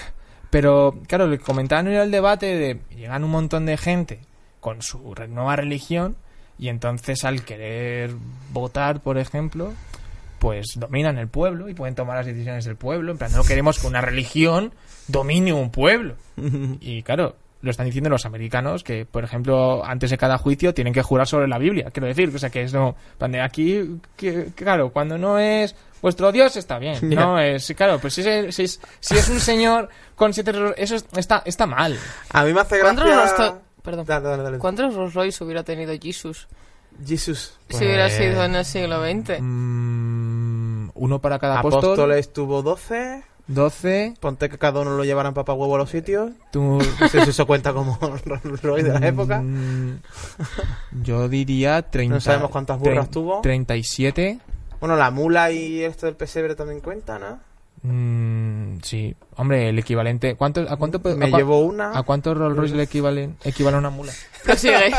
[0.50, 4.22] Pero, claro, le comentaban en el debate de llegan un montón de gente
[4.60, 6.16] con su nueva religión
[6.58, 8.12] y entonces al querer
[8.52, 9.74] votar, por ejemplo,
[10.40, 13.12] pues dominan el pueblo y pueden tomar las decisiones del pueblo.
[13.12, 14.74] En plan, no queremos que una religión
[15.08, 16.16] domine un pueblo.
[16.82, 20.94] Y claro, lo están diciendo los americanos que, por ejemplo, antes de cada juicio tienen
[20.94, 21.90] que jurar sobre la Biblia.
[21.92, 22.96] Quiero decir, o sea, que es no.
[23.44, 26.98] aquí, que, claro, cuando no es vuestro Dios está bien.
[27.10, 30.52] No es, claro, pues si es, si es, si es un señor con siete.
[30.78, 31.98] Eso es- está, está mal.
[32.32, 33.36] A mí me hace ¿Cuántos gracia...
[33.52, 34.06] Rolls- Perdón.
[34.06, 34.58] Dale, dale, dale.
[34.60, 36.48] ¿Cuántos Rolls Royce hubiera tenido Jesus
[37.06, 37.54] Jesús.
[37.70, 39.40] si hubiera Pues, sido en el siglo XX?
[39.42, 41.84] Mm, uno para cada apóstol.
[41.94, 43.24] Apóstoles tuvo 12.
[43.50, 44.14] 12.
[44.20, 46.32] Ponte que cada uno lo llevaran papá huevo a los sitios.
[46.52, 49.42] Tú, No sé si eso cuenta como Rolls Royce de la época.
[49.42, 50.00] Mm,
[51.04, 52.16] Yo diría 30.
[52.16, 53.42] No sabemos cuántas burras tuvo.
[53.42, 54.40] 37.
[54.80, 57.40] Bueno, la mula y esto del pesebre también cuenta, ¿no?
[57.82, 60.36] Mm, sí, hombre, el equivalente.
[60.36, 61.98] ¿Cuánto, ¿A cuánto Me a cua- llevo una.
[61.98, 64.12] ¿A cuántos Rolls Royce le equivalen, equivale a una mula?
[64.44, 64.92] Prosigue.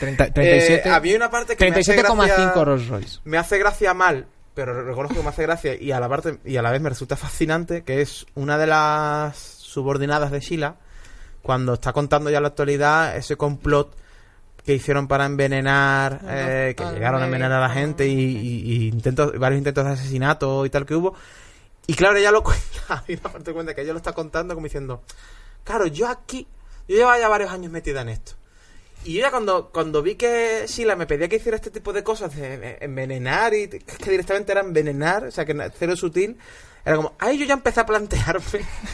[0.00, 3.20] 30, Eh, 37, había una parte que me hace 37,5 gracia- Rolls Royce.
[3.24, 6.56] me hace gracia mal, pero reconozco que me hace gracia y a la parte y
[6.56, 10.76] a la vez me resulta fascinante que es una de las subordinadas de Sheila
[11.42, 13.96] cuando está contando ya la actualidad ese complot
[14.64, 18.88] que hicieron para envenenar, eh, que llegaron a envenenar a la gente y, y- y
[18.90, 21.14] intentos, varios intentos de asesinato y tal que hubo.
[21.88, 24.66] Y claro, ella lo cuenta, hay una parte cuenta que ella lo está contando como
[24.66, 25.02] diciendo,
[25.64, 26.46] claro, yo aquí,
[26.86, 28.34] yo llevaba ya varios años metida en esto.
[29.04, 32.04] Y yo ya cuando, cuando vi que Sheila me pedía que hiciera este tipo de
[32.04, 36.38] cosas, de envenenar, y que directamente era envenenar, o sea, que cero sutil,
[36.84, 38.42] era como, ahí yo ya empecé a plantearme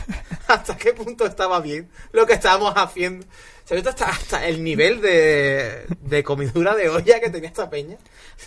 [0.48, 3.26] hasta qué punto estaba bien lo que estábamos haciendo.
[3.26, 7.98] O sea, hasta, hasta el nivel de, de comidura de olla que tenía esta peña.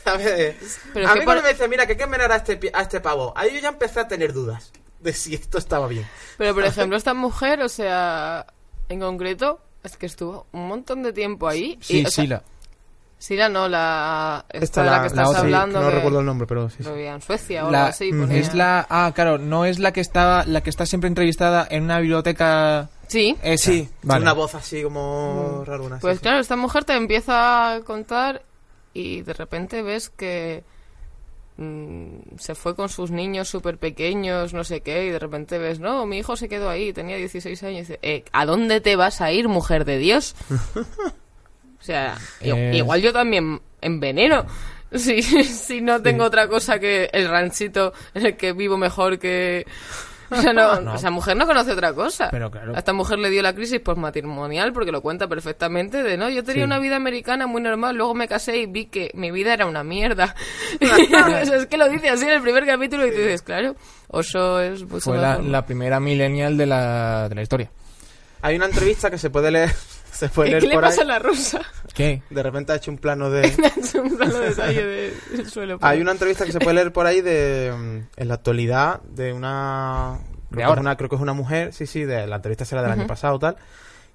[0.04, 0.80] ¿Sabes?
[0.94, 2.82] Pero a mí cuando por- me decía, mira, que hay que envenenar a este, a
[2.82, 6.08] este pavo, ahí yo ya empecé a tener dudas de si esto estaba bien.
[6.40, 8.48] Pero, por ejemplo, esta mujer, o sea,
[8.90, 11.78] en concreto, es que estuvo un montón de tiempo ahí.
[11.82, 12.44] Sí, y, sea, sí, la,
[13.18, 14.46] Sila no, la...
[14.50, 15.80] Esta, Esta de la, la- que la estás sí, hablando.
[15.82, 16.84] no que- recuerdo el nombre, pero sí.
[16.84, 16.90] sí.
[16.90, 18.10] en Suecia o la- algo así.
[18.32, 21.84] Es la ah claro no es la que estaba la que está siempre entrevistada en
[21.84, 23.36] una biblioteca Sí.
[23.44, 23.72] esa.
[23.72, 24.24] Sí, vale.
[24.24, 25.98] una voz así como raruna.
[25.98, 26.22] sí, Pues sí.
[26.24, 28.42] claro, esta mujer te empieza a contar
[28.94, 30.64] y de repente ves que
[31.62, 35.80] mm, se fue con sus niños súper pequeños, no sé qué, y de repente ves,
[35.80, 37.78] no, mi hijo se quedó ahí, tenía 16 años.
[37.78, 40.36] Y dice, eh, ¿a dónde te vas a ir, mujer de Dios?
[40.76, 42.72] o sea, Eh.
[42.76, 44.46] igual yo también enveneno.
[44.94, 49.66] Si, si no tengo otra cosa que el ranchito en el que vivo mejor que...
[50.38, 50.96] O sea, no, No.
[50.96, 52.30] esa mujer no conoce otra cosa.
[52.32, 52.74] Pero claro.
[52.76, 56.44] A esta mujer le dio la crisis postmatrimonial porque lo cuenta perfectamente de, no, yo
[56.44, 56.66] tenía Sí.
[56.66, 59.84] una vida americana muy normal, luego me casé y vi que mi vida era una
[59.84, 60.36] mierda.
[60.82, 63.76] O sea, es que lo dice así en el primer capítulo y tú dices, claro,
[64.08, 67.72] Oso es mucho fue la, la primera millennial de la, de la historia
[68.42, 69.72] Hay una entrevista que se puede leer,
[70.28, 71.08] se puede ¿Qué, qué le pasa ahí.
[71.08, 71.62] a la rusa?
[71.94, 72.22] ¿qué?
[72.30, 73.42] De repente ha hecho un plano de...
[74.02, 75.78] un plano detalle de- del suelo.
[75.82, 79.34] Hay una entrevista que se puede leer por ahí de mm, en la actualidad de
[79.34, 80.80] una creo, que ahora.
[80.82, 83.08] es una creo que es una mujer, sí, sí, de la entrevista será del año
[83.08, 83.58] pasado tal,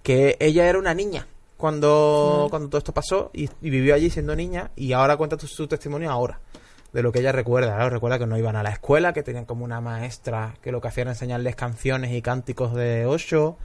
[0.03, 4.37] que ella era una niña cuando cuando todo esto pasó y, y vivió allí siendo
[4.37, 6.39] niña y ahora cuenta tu- su testimonio ahora
[6.93, 9.45] de lo que ella recuerda, claro, recuerda que no iban a la escuela, que tenían
[9.45, 13.59] como una maestra que lo que hacía era enseñarles canciones y cánticos de Osho,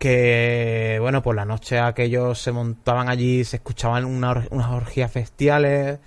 [0.00, 5.12] que bueno, por la noche aquellos se montaban allí, se escuchaban una or- unas orgías
[5.14, 5.98] bestiales,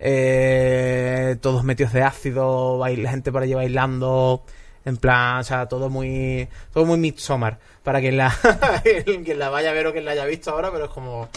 [0.00, 4.42] eh, todos metidos de ácido, bail- gente por allí bailando,
[4.84, 8.34] en plan, o sea, todo muy, todo muy Midsommar, para quien la,
[9.04, 11.28] quien la vaya a ver o quien la haya visto ahora, pero es como...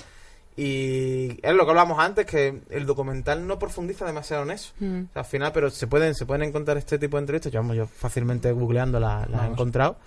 [0.59, 4.73] Y es lo que hablamos antes, que el documental no profundiza demasiado en eso.
[4.79, 5.01] Mm.
[5.01, 7.51] O sea, al final, pero se pueden, se pueden encontrar este tipo de entrevistas.
[7.53, 9.97] Yo, vamos, yo fácilmente googleando la, la he encontrado.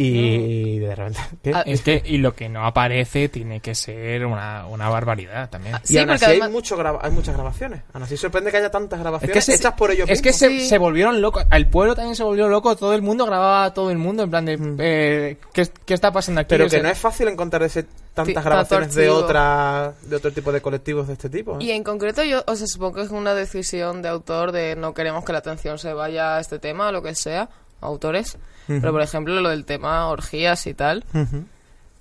[0.00, 1.20] Y de repente...
[1.42, 1.52] ¿qué?
[1.54, 5.74] Ah, Es que, y lo que no aparece tiene que ser una, una barbaridad también.
[5.74, 7.82] Ah, y sí, aún así porque hay, mucho graba- hay muchas grabaciones.
[7.92, 10.32] Aún así sorprende que haya tantas Es grabaciones que, se, hechas por ellos es que
[10.32, 10.68] se, Sí.
[10.68, 11.44] se volvieron locos.
[11.50, 12.76] El pueblo también se volvió loco.
[12.76, 14.22] Todo el mundo grababa a todo el mundo.
[14.22, 14.56] En plan de.
[14.56, 14.76] Mm.
[14.78, 16.48] eh, ¿qué, qué está pasando aquí?
[16.50, 17.84] Pero que no es fácil encontrar ese,
[18.14, 21.54] tantas grabaciones de, otra, de otro tipo de colectivos de este tipo.
[21.60, 21.64] ¿eh?
[21.64, 24.94] Y en concreto yo, o sea, supongo que es una decisión de autor de no
[24.94, 27.48] queremos que la atención se vaya a este tema, o lo que sea,
[27.80, 28.38] autores.
[28.66, 31.04] Pero por ejemplo lo del tema orgías y tal,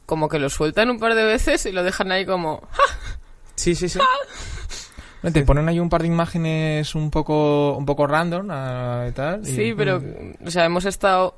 [0.05, 2.61] como que lo sueltan un par de veces y lo dejan ahí como...
[2.71, 2.83] ¡ja!
[3.55, 3.99] Sí, sí, sí.
[5.33, 9.41] Te ponen ahí un par de imágenes un poco, un poco random ah, y tal.
[9.41, 10.01] y- Sí, pero,
[10.45, 11.35] o sea, hemos estado...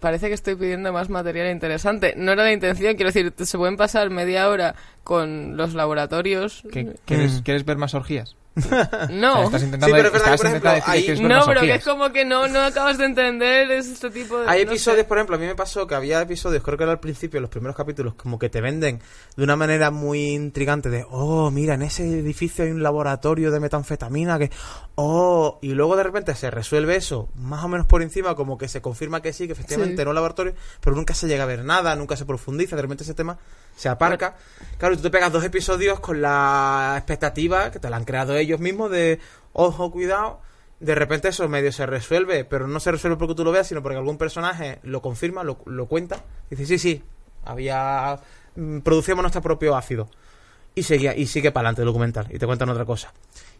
[0.00, 2.14] Parece que estoy pidiendo más material interesante.
[2.16, 6.62] No era la intención, quiero decir, se pueden pasar media hora con los laboratorios.
[6.72, 7.42] ¿Qué- ¿Quieres, Mm.
[7.42, 8.36] ¿Quieres ver más orgías?
[9.10, 9.44] No.
[9.44, 11.46] Estás intentando, Sí, pero es verdad que, estás por ejemplo, decir que hay- ver No,
[11.46, 14.48] pero que es como que no, no acabas de entender es este tipo de...
[14.48, 15.04] Hay no episodios, sé.
[15.04, 17.50] por ejemplo, a mí me pasó que había episodios, creo que era al principio, los
[17.50, 19.00] primeros capítulos, como que te venden
[19.36, 23.60] de una manera muy intrigante de, oh, mira, en ese edificio hay un laboratorio de
[23.60, 24.50] metanfetamina que,
[24.96, 28.68] oh, y luego de repente se resuelve eso, más o menos por encima, como que
[28.68, 30.00] se confirma que sí, que efectivamente Sí.
[30.00, 33.04] era un laboratorio, pero nunca se llega a ver nada, nunca se profundiza, de repente
[33.04, 33.38] ese tema
[33.76, 34.34] se aparca.
[34.76, 38.34] Claro, y tú te pegas dos episodios con la expectativa que te la han creado
[38.36, 39.20] ellos mismos de,
[39.52, 40.40] ojo, cuidado,
[40.80, 43.82] de repente eso medio se resuelve, pero no se resuelve porque tú lo veas, sino
[43.82, 47.02] porque algún personaje lo confirma, lo, lo cuenta, y dice, sí, sí,
[47.44, 48.18] había...
[48.56, 50.08] mm, producíamos nuestro propio ácido.
[50.74, 53.12] Y seguía, y sigue para adelante el documental, y te cuentan otra cosa.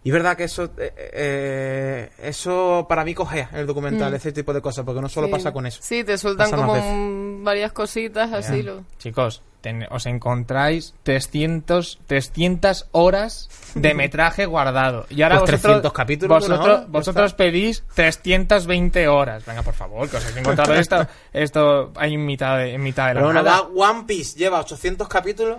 [0.05, 4.15] Y es verdad que eso, eh, eh, eso para mí cogea el documental, Mm.
[4.15, 5.33] ese tipo de cosas, porque no solo Sí.
[5.33, 5.81] pasa con eso.
[5.83, 8.63] Sí, te sueltan como varias cositas así.
[8.63, 8.85] Lo...
[8.99, 15.07] Chicos, ten- os encontráis 300, 300 horas de metraje guardado.
[15.11, 19.45] Y ahora Pues vosotros, 300 capítulos vosotros, vosotros pedís 320 horas.
[19.45, 23.09] Venga, por favor, que os habéis encontrado esto, esto ahí en mitad de, en mitad
[23.09, 23.63] de la Pero nada.
[23.63, 25.59] One Piece lleva 800 capítulos.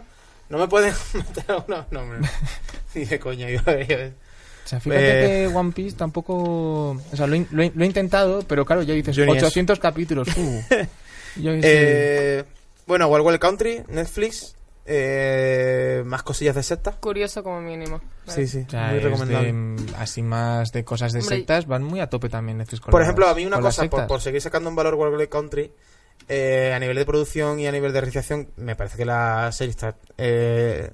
[0.49, 1.85] No me pueden meter uno.
[1.91, 2.27] No, hombre.
[2.95, 3.49] Ni de coña.
[3.49, 3.97] Yo, yo-
[4.65, 6.91] O sea, fíjate Eh, que One Piece tampoco...
[6.91, 9.77] O sea, lo, he- lo lo he intentado, pero claro, ya dices Yo ni 800
[9.79, 10.27] capítulos.
[10.37, 10.61] Uh.
[11.35, 11.51] Yo.
[11.55, 12.43] Eh,
[12.89, 14.55] bueno, Wild Wild Country, Netflix.
[14.91, 16.93] Eh, más cosillas de secta.
[16.93, 18.01] Curioso como mínimo.
[18.27, 19.53] Sí, sí, O sea, muy recomendable.
[19.53, 22.89] de, así más de cosas de Hombre, sectas, van muy a tope también Netflix con
[22.91, 24.07] Por las- ejemplo, a mí una cosa, por, sectas.
[24.07, 25.71] por seguir sacando un valor Wild Wild Country,
[26.27, 29.69] eh, a nivel de producción y a nivel de realización, me parece que la serie
[29.71, 30.89] está, eh,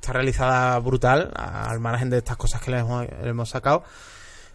[0.00, 3.82] está realizada brutal, al margen de estas cosas que le hemos, le hemos sacado.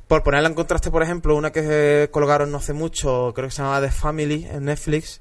[0.07, 3.61] Por ponerla en contraste, por ejemplo, una que colgaron no hace mucho, creo que se
[3.61, 5.19] llamaba The Family en Netflix,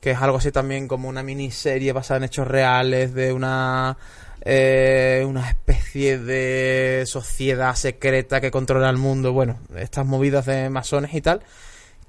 [0.00, 3.96] que es algo así también como una miniserie basada en hechos reales de una
[4.42, 11.12] eh, una especie de sociedad secreta que controla el mundo, bueno, estas movidas de masones
[11.12, 11.42] y tal,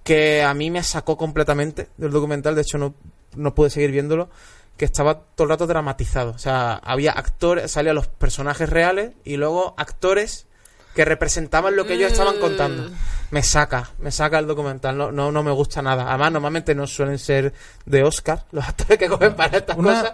[0.04, 2.94] que a mí me sacó completamente del documental, de hecho no,
[3.36, 4.30] no pude seguir viéndolo,
[4.78, 9.36] que estaba todo el rato dramatizado, o sea, había actores, salían los personajes reales y
[9.36, 10.48] luego actores
[10.96, 12.90] que representaban lo que ellos estaban contando.
[13.32, 16.10] Me saca, me saca el documental, no, no, no me gusta nada.
[16.10, 17.54] Además, normalmente no suelen ser
[17.86, 20.14] de Oscar los actores que cogen para estas Una- cosas.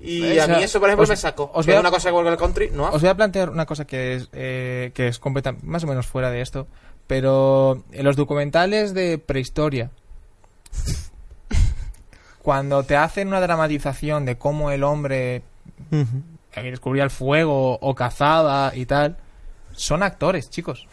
[0.00, 1.50] Y a mí eso, por ejemplo, os- me sacó.
[1.54, 2.90] os voy a- una cosa que el country, no.
[2.90, 6.06] Os voy a plantear una cosa que es, eh, que es completa, más o menos
[6.06, 6.66] fuera de esto,
[7.06, 9.90] pero en los documentales de prehistoria,
[12.42, 15.42] cuando te hacen una dramatización de cómo el hombre
[15.90, 16.22] Ujú.
[16.56, 19.16] eh, descubría el fuego o cazaba y tal,
[19.74, 20.86] son actores, chicos.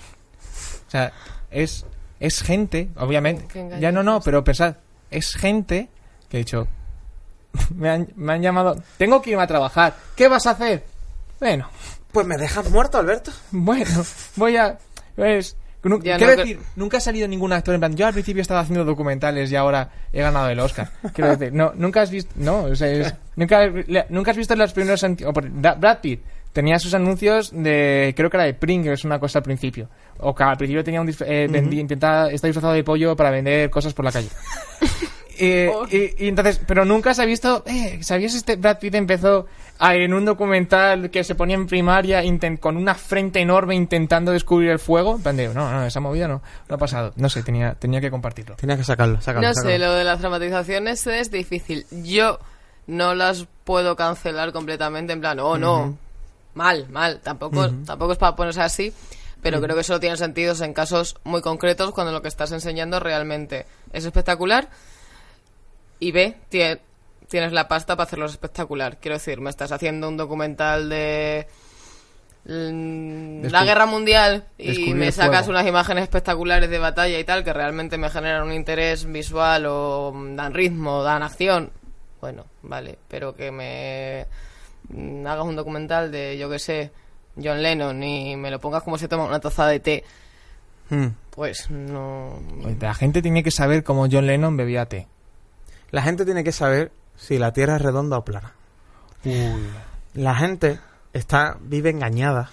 [0.87, 1.11] O sea,
[1.49, 1.85] es,
[2.19, 3.45] es gente, obviamente.
[3.79, 4.75] Ya no, no, pero pensad,
[5.09, 5.89] es gente
[6.29, 6.67] que he dicho,
[7.75, 10.83] me han, me han llamado, tengo que irme a trabajar, ¿qué vas a hacer?
[11.39, 11.69] Bueno,
[12.11, 13.31] Pues me dejas muerto, Alberto.
[13.51, 14.03] bueno,
[14.35, 14.77] voy a...
[15.15, 18.13] Pues, nu- Ya quiero no, decir, nunca ha salido ningún actor en plan, yo al
[18.13, 20.89] principio estaba haciendo documentales y ahora he ganado el Oscar.
[21.13, 23.61] Quiero decir, no, nunca has visto, no, o sea, es- nunca,
[24.09, 26.21] nunca has visto los primeros, o por- Brad Pitt
[26.53, 29.89] tenía sus anuncios de, creo que era de Pringles, una cosa al principio.
[30.19, 33.69] O que al principio tenía un, eh, vendí- intentaba, está disfrazado de pollo para vender
[33.69, 34.29] cosas por la calle.
[35.43, 35.87] Eh, Oh.
[35.89, 39.47] y, y entonces, pero nunca se ha visto, eh, ¿sabías este Brad Pitt empezó
[39.79, 42.21] a- en un documental que se ponía en primaria
[42.59, 45.15] con una frente enorme intentando descubrir el fuego?
[45.15, 47.13] En plan de, no, no, esa movida no, no ha pasado.
[47.15, 48.55] No sé, tenía, tenía que compartirlo.
[48.55, 49.47] Tenía que sacarlo, sacarlo.
[49.47, 51.87] No sé, lo de las dramatizaciones es difícil.
[52.03, 52.37] Yo
[52.85, 55.97] no las puedo cancelar completamente en plan, oh no,
[56.53, 57.19] mal, mal.
[57.21, 58.93] Tampoco, tampoco es para ponerse así,
[59.41, 62.99] pero creo que solo tiene sentido en casos muy concretos cuando lo que estás enseñando
[62.99, 64.69] realmente es espectacular
[65.99, 66.79] y B, tie-
[67.27, 68.97] tienes la pasta para hacerlo espectacular.
[68.99, 71.47] Quiero decir, me estás haciendo un documental de
[72.45, 77.53] mm, la guerra mundial y me sacas unas imágenes espectaculares de batalla y tal que
[77.53, 81.71] realmente me generan un interés visual o mm, dan ritmo, dan acción.
[82.19, 84.25] Bueno, vale, pero que me
[85.25, 86.91] hagas un documental de, yo que sé,
[87.41, 90.03] John Lennon y me lo pongas como se toma una taza de té,
[90.89, 91.07] Mm.
[91.29, 92.37] pues no...
[92.81, 95.07] La gente tiene que saber cómo John Lennon bebía té.
[95.91, 98.51] La gente tiene que saber si la Tierra es redonda o plana.
[100.13, 100.79] La gente
[101.13, 102.49] está vive engañada.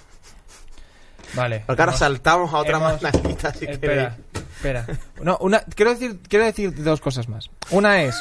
[1.35, 1.65] Vale.
[1.67, 4.47] Porque ahora saltamos a otra hemos- mandanguita, si Espera, queréis.
[4.57, 4.87] espera.
[5.21, 7.51] No, una, quiero decir, quiero decir dos cosas más.
[7.71, 8.17] Una es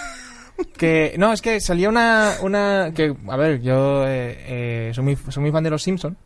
[0.77, 5.17] que no, es que salía una, una que, a ver, yo eh, eh, soy muy,
[5.29, 6.17] soy muy fan de los Simpson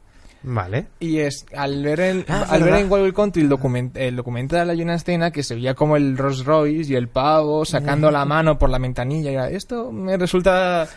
[0.43, 0.87] Vale.
[0.99, 4.15] y es al ver el, Ah, al ver en Wild Wild Country el, document, el
[4.15, 8.09] documental hay una escena que se veía como el Rolls Royce y el pavo sacando
[8.09, 10.87] la mano por la ventanilla y era, esto me resulta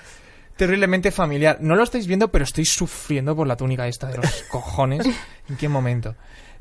[0.57, 1.59] terriblemente familiar.
[1.61, 5.07] No lo estáis viendo, pero estoy sufriendo por la túnica esta de los cojones.
[5.49, 6.15] ¿En qué momento?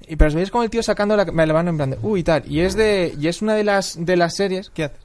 [0.08, 2.44] Y pero veis como el tío sacando la, la mano en plan de, uy, tal.
[2.46, 4.70] Y es de, y es una de las, de las series.
[4.72, 5.03] ¿Qué haces?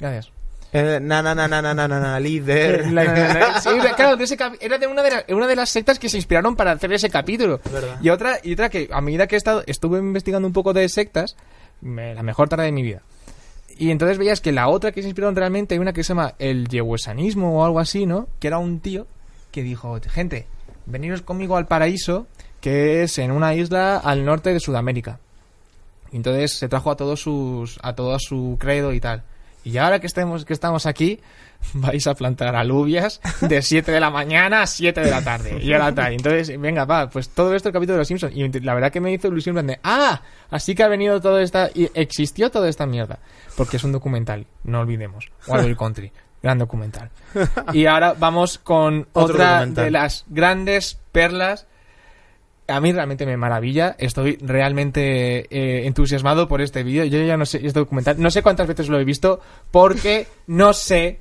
[0.00, 0.32] Gracias.
[0.72, 2.82] Eh, na na na na na na na líder.
[2.86, 6.08] Eh, sí, claro, de ese era de una de, la, una de las sectas que
[6.08, 7.60] se inspiraron para hacer ese capítulo.
[8.00, 10.88] Y otra y otra que a medida que he estado estuve investigando un poco de
[10.88, 11.36] sectas,
[11.80, 13.02] me, la mejor tarde de mi vida.
[13.78, 16.34] Y entonces veías que la otra que se inspiraron realmente, hay una que se llama
[16.38, 18.28] el yehuesanismo o algo así, ¿no?
[18.38, 19.06] Que era un tío
[19.50, 20.46] que dijo, gente,
[20.86, 22.26] veniros conmigo al paraíso,
[22.60, 25.18] que es en una isla al norte de Sudamérica.
[26.12, 29.24] Y entonces se trajo a todos sus a todo su credo y tal.
[29.64, 31.20] Y ahora que estemos, que estamos aquí,
[31.74, 35.58] vais a plantar alubias de 7 de la mañana a 7 de la tarde.
[35.62, 36.12] Y ahora tal.
[36.12, 38.34] Entonces, venga, va, pues todo esto el capítulo de los Simpsons.
[38.34, 41.20] Y la verdad que me hizo ilusión en plan de, ah, así que ha venido
[41.20, 43.18] todo esta, y existió toda esta mierda.
[43.56, 45.30] Porque es un documental, no olvidemos.
[45.46, 46.12] Wild Wild Country.
[46.42, 47.10] Gran documental.
[47.74, 49.84] y ahora vamos con Otro otra documental.
[49.84, 51.66] de las grandes perlas.
[52.70, 53.96] A mí realmente me maravilla.
[53.98, 57.04] Estoy realmente eh, entusiasmado por este vídeo.
[57.04, 59.40] Yo ya no sé, este documental, no sé cuántas veces lo he visto
[59.70, 61.20] porque no sé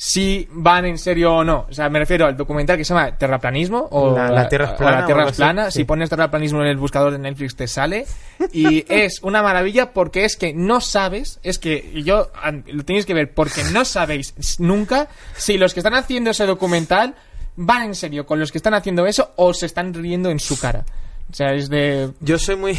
[0.00, 1.66] si van en serio o no.
[1.68, 4.70] O sea, me refiero al documental que se llama Terraplanismo o La- la Tierra es
[4.72, 5.78] plana la Tierra así, sí.
[5.80, 8.06] Si pones Terraplanismo en el buscador de Netflix te sale.
[8.52, 12.30] Y es una maravilla porque es que no sabes, es que yo
[12.66, 17.16] lo tenéis que ver porque no sabéis nunca si los que están haciendo ese documental
[17.58, 20.58] van en serio con los que están haciendo eso o se están riendo en su
[20.58, 20.84] cara.
[21.30, 22.12] O sea, es de...
[22.20, 22.78] Yo soy muy.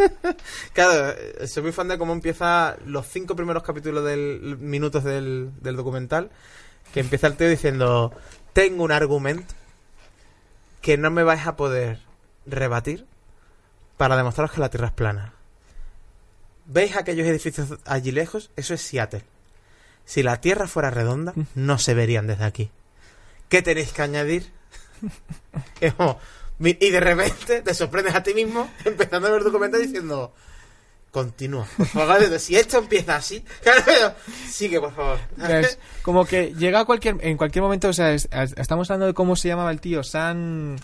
[0.72, 1.14] claro,
[1.46, 6.30] soy muy fan de cómo empieza los cinco primeros capítulos del minutos del, del documental.
[6.94, 8.12] Que empieza el tío diciendo:
[8.52, 9.54] Tengo un argumento
[10.80, 12.00] que no me vais a poder
[12.46, 13.06] rebatir
[13.96, 15.34] para demostraros que la Tierra es plana.
[16.66, 18.50] ¿Veis aquellos edificios allí lejos?
[18.56, 19.22] Eso es Seattle.
[20.04, 22.70] Si la Tierra fuera redonda, no se verían desde aquí.
[23.50, 24.50] ¿Qué tenéis que añadir?
[25.96, 26.18] Como,
[26.58, 30.32] y de repente te sorprendes a ti mismo empezando a ver el documental diciendo
[31.10, 34.14] continúa por favor si esto empieza así claro,
[34.48, 38.28] sigue por favor Es como que llega a cualquier, en cualquier momento, o sea, es-
[38.30, 40.78] es- estamos hablando de cómo se llamaba el tío, San...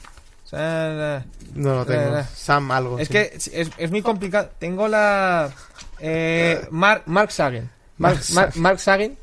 [0.44, 3.12] San- no lo tengo Eh, Sam algo Es sí.
[3.12, 4.50] que es, es muy complicado.
[4.58, 5.52] Tengo la...
[6.00, 7.70] Eh, Mark, Mark Sagan.
[7.98, 9.16] Mark, Mark Mark- Mark Sagan,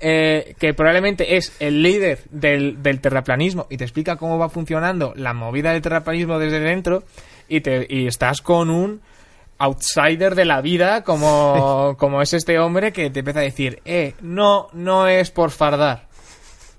[0.00, 5.14] eh, que probablemente es el líder del, del terraplanismo y te explica cómo va funcionando
[5.16, 7.02] la movida del terraplanismo desde dentro
[7.48, 9.00] y, te, y estás con un
[9.58, 14.14] outsider de la vida como, como es este hombre que te empieza a decir, eh,
[14.20, 16.06] no, no es por fardar.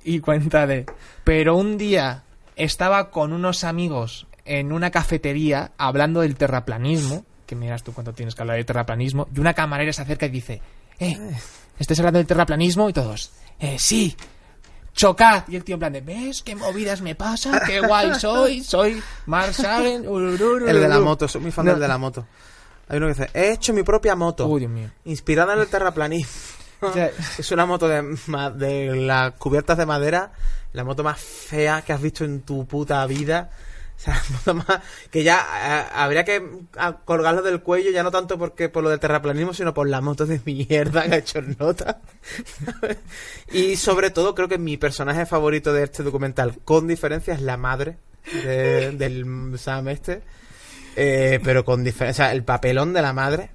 [0.03, 0.86] Y cuenta de,
[1.24, 2.24] pero un día
[2.55, 8.36] estaba con unos amigos en una cafetería hablando del terraplanismo, que miras tú cuánto tienes
[8.36, 10.61] que hablar de terraplanismo, y una camarera se acerca y dice,
[10.99, 11.18] eh,
[11.80, 12.89] ¿estáis hablando del terraplanismo?
[12.89, 14.15] Y todos, eh, sí,
[14.93, 15.43] chocad.
[15.47, 17.61] Y el tío en plan de, ¿ves qué movidas me pasa?
[17.65, 18.63] ¡Qué guay soy!
[18.63, 19.01] Soy
[20.07, 20.67] urururu".
[20.67, 21.71] el de la moto soy muy fan No.
[21.71, 22.25] del de la moto
[22.89, 24.89] hay uno que dice he hecho mi propia moto Uy, Dios mío.
[25.05, 26.32] inspirada en el terraplanismo
[26.82, 28.01] O sea, es una moto de,
[28.55, 30.32] de las cubiertas de madera
[30.73, 33.51] la moto más fea que has visto en tu puta vida
[34.07, 34.65] o sea, más
[35.09, 36.41] que ya habría que
[37.05, 40.25] colgarlo del cuello ya no tanto porque por lo del terraplanismo sino por la moto
[40.25, 41.99] de mierda que ha hecho nota
[43.51, 47.57] y sobre todo creo que mi personaje favorito de este documental con diferencia es la
[47.57, 47.97] madre
[48.43, 49.25] de- del
[49.57, 50.21] Sam este
[50.95, 53.49] eh, pero con diferencia o sea el papelón de la madre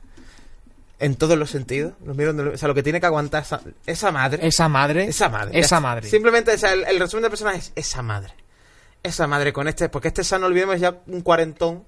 [0.99, 4.11] en todos los sentidos lo miro o sea lo que tiene que aguantar esa, esa
[4.13, 5.05] madre esa madre.
[5.05, 5.59] esa madre.
[5.59, 6.09] Esa madre.
[6.09, 8.33] Simplemente, o sea, el, el resumen del personaje es esa madre.
[9.03, 11.85] Esa madre con este, porque este no olvidemos, es ya un cuarentón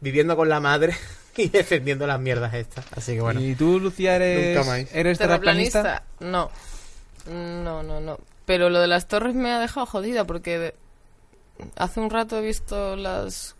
[0.00, 0.94] viviendo con la madre
[1.36, 2.84] y defendiendo las mierdas estas.
[2.92, 3.40] Así que bueno.
[3.40, 4.94] ¿Y tú, Lucía, eres, Nunca más.
[4.94, 5.82] eres terraplanista?
[5.82, 6.04] ¿Terraplanista?
[6.20, 6.50] No.
[7.32, 8.18] No, no, no.
[8.46, 10.74] Pero lo de las torres me ha dejado jodida porque
[11.76, 13.56] hace un rato he visto las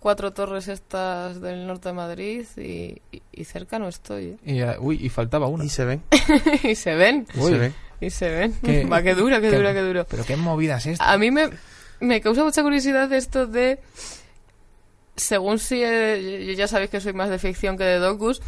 [0.00, 4.24] cuatro torres estas del norte de Madrid y, y- y cerca no estoy.
[4.26, 4.36] ¿eh?
[4.44, 5.64] Y, eh, uy, y faltaba una.
[5.64, 6.02] Y se ven.
[6.64, 7.26] y se ven.
[7.34, 7.52] y Uy.
[7.52, 7.74] se ven.
[8.00, 8.58] Y se ven.
[8.62, 10.04] Qué- Va, que dura, que qué- dura, que dura.
[10.04, 11.10] Pero qué movidas es esta.
[11.12, 11.48] A mí me,
[12.00, 13.78] me causa mucha curiosidad esto de...
[15.16, 15.82] Según si...
[15.82, 18.40] eh, yo ya sabéis que soy más de ficción que de docus.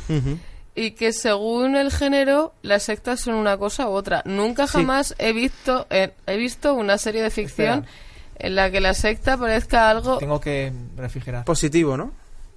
[0.74, 4.22] Y que según el género, las sectas son una cosa u otra.
[4.26, 4.74] Nunca Sí.
[4.74, 7.92] jamás he visto eh, he visto una serie de ficción Espera.
[8.38, 11.44] en la que la secta parezca algo Tengo que refrigerar.
[11.44, 12.12] Positivo, ¿no?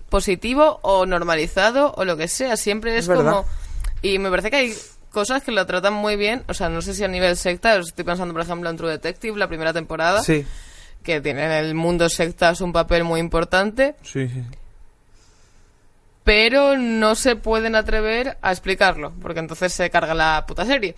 [0.10, 2.58] positivo o normalizado o lo que sea.
[2.58, 3.46] Siempre es, Es como...
[4.02, 4.74] Y me parece que hay
[5.10, 6.44] cosas que lo tratan muy bien.
[6.50, 9.38] O sea, no sé si a nivel secta, estoy pensando, por ejemplo, en True Detective,
[9.40, 10.46] la primera temporada, Sí.
[11.04, 13.96] Que tiene en el mundo sectas un papel muy importante.
[14.04, 14.44] Sí, sí.
[16.24, 20.96] pero no se pueden atrever a explicarlo, porque entonces se carga la puta serie.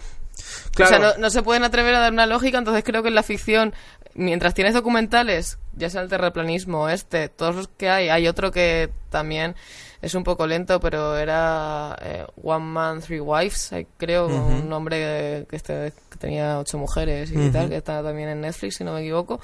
[0.76, 0.95] Claro.
[0.97, 3.16] O sea, no, no se pueden atrever a dar una lógica, entonces creo que en
[3.16, 3.74] la ficción,
[4.16, 8.89] mientras tienes documentales, ya sea el terraplanismo, este, todos los que hay, hay otro que
[9.10, 9.56] también
[10.01, 15.45] es un poco lento, pero era eh, One Man, Three Wives, creo, un hombre que,
[15.49, 18.93] que este- que tenía ocho mujeres y tal, que está también en Netflix, si no
[18.93, 19.39] me equivoco.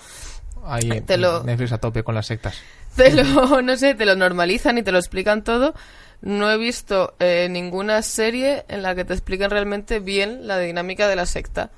[0.65, 2.61] Ahí, Te lo- Netflix a tope con las sectas.
[2.95, 5.73] te lo, no sé, te lo normalizan y te lo explican todo.
[6.21, 11.07] No he visto eh, ninguna serie en la que te expliquen realmente bien la dinámica
[11.07, 11.69] de la secta.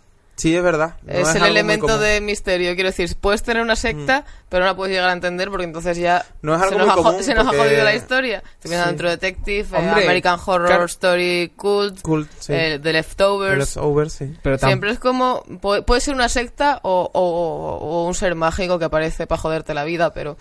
[0.42, 0.96] Sí, es verdad.
[1.04, 2.74] No es, el algo muy elemento de misterio.
[2.74, 5.98] Quiero decir, puedes tener una secta, pero no la puedes llegar a entender porque entonces
[5.98, 8.38] ya No es algo se, nos muy ha, común se nos ha jodido la historia.
[8.56, 8.90] Estoy viendo Sí.
[8.90, 10.86] dentro Detective, eh, Hombre, American Horror claro.
[10.86, 12.54] Story Cult, Cult, sí.
[12.56, 13.58] eh, The Leftovers.
[13.60, 14.34] Leftovers, sí.
[14.42, 15.44] Pero Siempre es como.
[15.62, 19.74] Puede, puede ser una secta o, o- o un ser mágico que aparece para joderte
[19.76, 20.38] la vida, pero.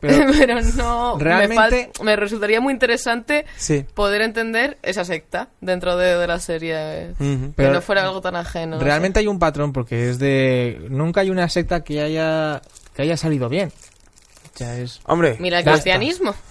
[0.00, 1.16] Pero- Pero, no.
[1.18, 3.84] Realmente- Me, me resultaría muy interesante Sí.
[3.94, 6.74] poder entender esa secta dentro de, de la serie.
[6.76, 8.76] eh, que Pero no fuera algo tan ajeno.
[8.78, 12.60] no Realmente hay un patrón porque es de nunca hay una secta que haya
[12.94, 13.72] que haya salido bien.
[14.56, 15.36] Ya es Hombre.
[15.40, 16.34] Mira el cristianismo.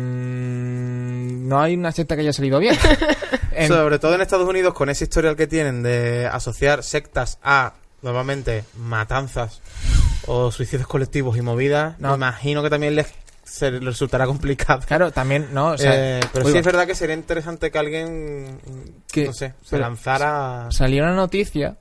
[0.00, 2.76] Mm, no hay una secta que haya salido bien.
[3.52, 7.74] En- sobre todo en Estados Unidos, con ese historial que tienen de asociar sectas a,
[8.00, 9.60] normalmente, matanzas
[10.26, 12.10] o suicidios colectivos y movidas, No.
[12.10, 13.08] me imagino que también les,
[13.50, 14.80] se resultará complicado.
[14.86, 18.58] claro, también no, o sea, Eh, pero sí es verdad que sería interesante que alguien,
[19.10, 20.68] Que- no sé, se lanzara...
[20.70, 21.76] salió una noticia,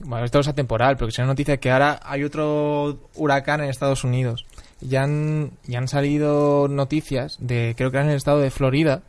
[0.00, 3.68] bueno, esto es atemporal, pero que salió una noticia que ahora hay otro huracán en
[3.68, 4.46] Estados Unidos.
[4.80, 9.02] Ya han, ya han salido noticias de, creo que era en el estado de Florida,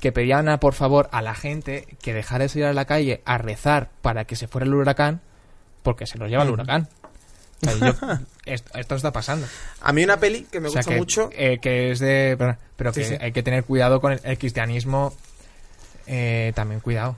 [0.00, 3.22] que pedían a, por favor a la gente que dejara de salir a la calle
[3.24, 5.20] a rezar para que se fuera el huracán,
[5.82, 6.88] porque se lo lleva el huracán.
[7.66, 9.46] O sea, yo- esto, esto está pasando.
[9.80, 11.30] A mí una peli que me O sea, gusta que, mucho...
[11.32, 12.36] eh, que es de.
[12.38, 13.16] Pero, pero Sí, que sí.
[13.20, 15.14] hay que tener cuidado con el, el cristianismo.
[16.06, 17.16] eh, también cuidado.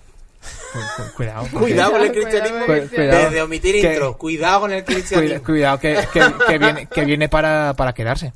[0.72, 1.48] Cu- cu- cuidado.
[1.52, 2.66] Cuidado con el cristianismo.
[2.66, 2.88] cuidado.
[2.88, 3.24] Cuidado.
[3.24, 4.16] Desde omitir Que- intro.
[4.16, 5.42] Cuidado con el cristianismo.
[5.44, 8.32] cuidado que, que- que viene, que viene para, para quedarse.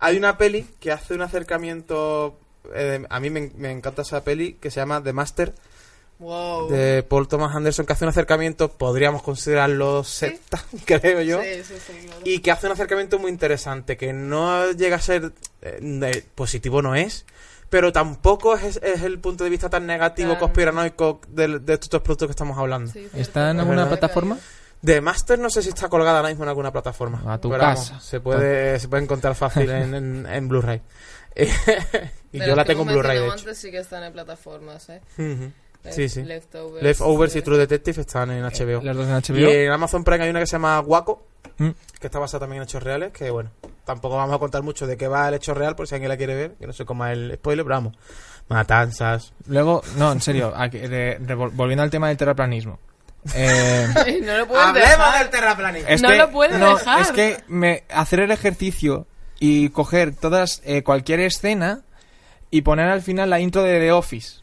[0.00, 2.38] Hay una peli que hace un acercamiento...
[2.74, 5.54] eh, a mí me, me encanta esa peli que se llama The Master
[6.20, 6.68] Wow.
[6.70, 11.40] de Paul Thomas Anderson que hace un acercamiento, podríamos considerarlo secta, creo yo.
[11.42, 12.20] Sí, sí, sí, claro.
[12.24, 16.82] Y que hace un acercamiento muy interesante, que no llega a ser eh, de- positivo,
[16.82, 17.24] no es,
[17.70, 20.40] pero tampoco es, es el punto de vista tan negativo, Claro.
[20.40, 22.92] conspiranoico de, de estos dos productos que estamos hablando.
[22.92, 23.98] Sí, ¿Está en alguna verdad.
[23.98, 24.38] plataforma?
[24.84, 27.22] The Master no sé si está colgada ahora mismo en alguna plataforma.
[27.32, 28.00] A tu pero vamos, casa.
[28.00, 30.80] se puede, se puede encontrar fácil en, en, en Blu-ray.
[32.32, 35.00] y De yo la tengo en Blu-ray, de sí que están en plataformas, ¿eh?
[35.18, 35.52] Ujú.
[35.84, 36.22] Lef- Sí, sí.
[36.22, 36.82] Leftovers.
[36.82, 38.82] Leftovers y eh, True Detective están en HBO.
[38.82, 39.50] Las dos en Y HBO.
[39.50, 41.26] en Amazon Prime hay una que se llama Waco,
[41.58, 41.70] Mm.
[42.00, 43.50] que está basada también en hechos reales, que bueno,
[43.84, 46.16] tampoco vamos a contar mucho de qué va el hecho real, por si alguien la
[46.16, 47.96] quiere ver, que no sé cómo es el spoiler, pero vamos.
[48.48, 49.32] Matanzas.
[49.46, 52.78] Luego, no, en serio, aquí, de- de- volviendo al tema del terraplanismo.
[53.34, 53.86] Eh,
[54.24, 55.30] no lo pueden dejar.
[55.30, 55.88] terraplanismo.
[55.88, 57.00] es No que, lo puedes no, dejar.
[57.02, 59.06] Es que me, hacer el ejercicio
[59.38, 61.82] y coger todas, eh, cualquier escena
[62.50, 64.40] y poner al final la intro de The Office.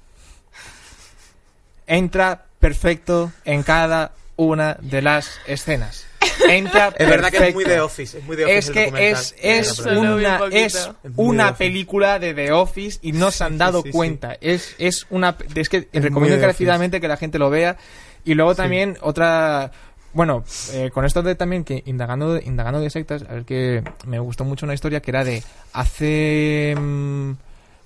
[1.88, 6.05] Entra perfecto en cada una de las escenas.
[6.47, 7.69] Entra Es verdad que es muy perfecto.
[7.69, 12.19] de Office, es muy de Office Es que es, es una, es Es una película
[12.19, 13.91] de The Office y no se han dado sí, sí.
[13.91, 14.38] cuenta.
[14.39, 17.77] Es, es una, es que muy recomiendo encarecidamente que la gente lo vea.
[18.23, 19.71] Y luego también otra,
[20.13, 24.19] bueno, eh, con esto de también que indagando, indagando de sectas, a ver que me
[24.19, 27.31] gustó mucho una historia que era de hace mm,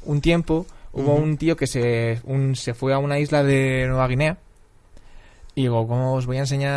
[0.06, 4.08] un tiempo hubo un tío que se, un, se fue a una isla de Nueva
[4.08, 4.38] Guinea
[5.56, 6.74] y digo, ¿cómo os voy a enseñar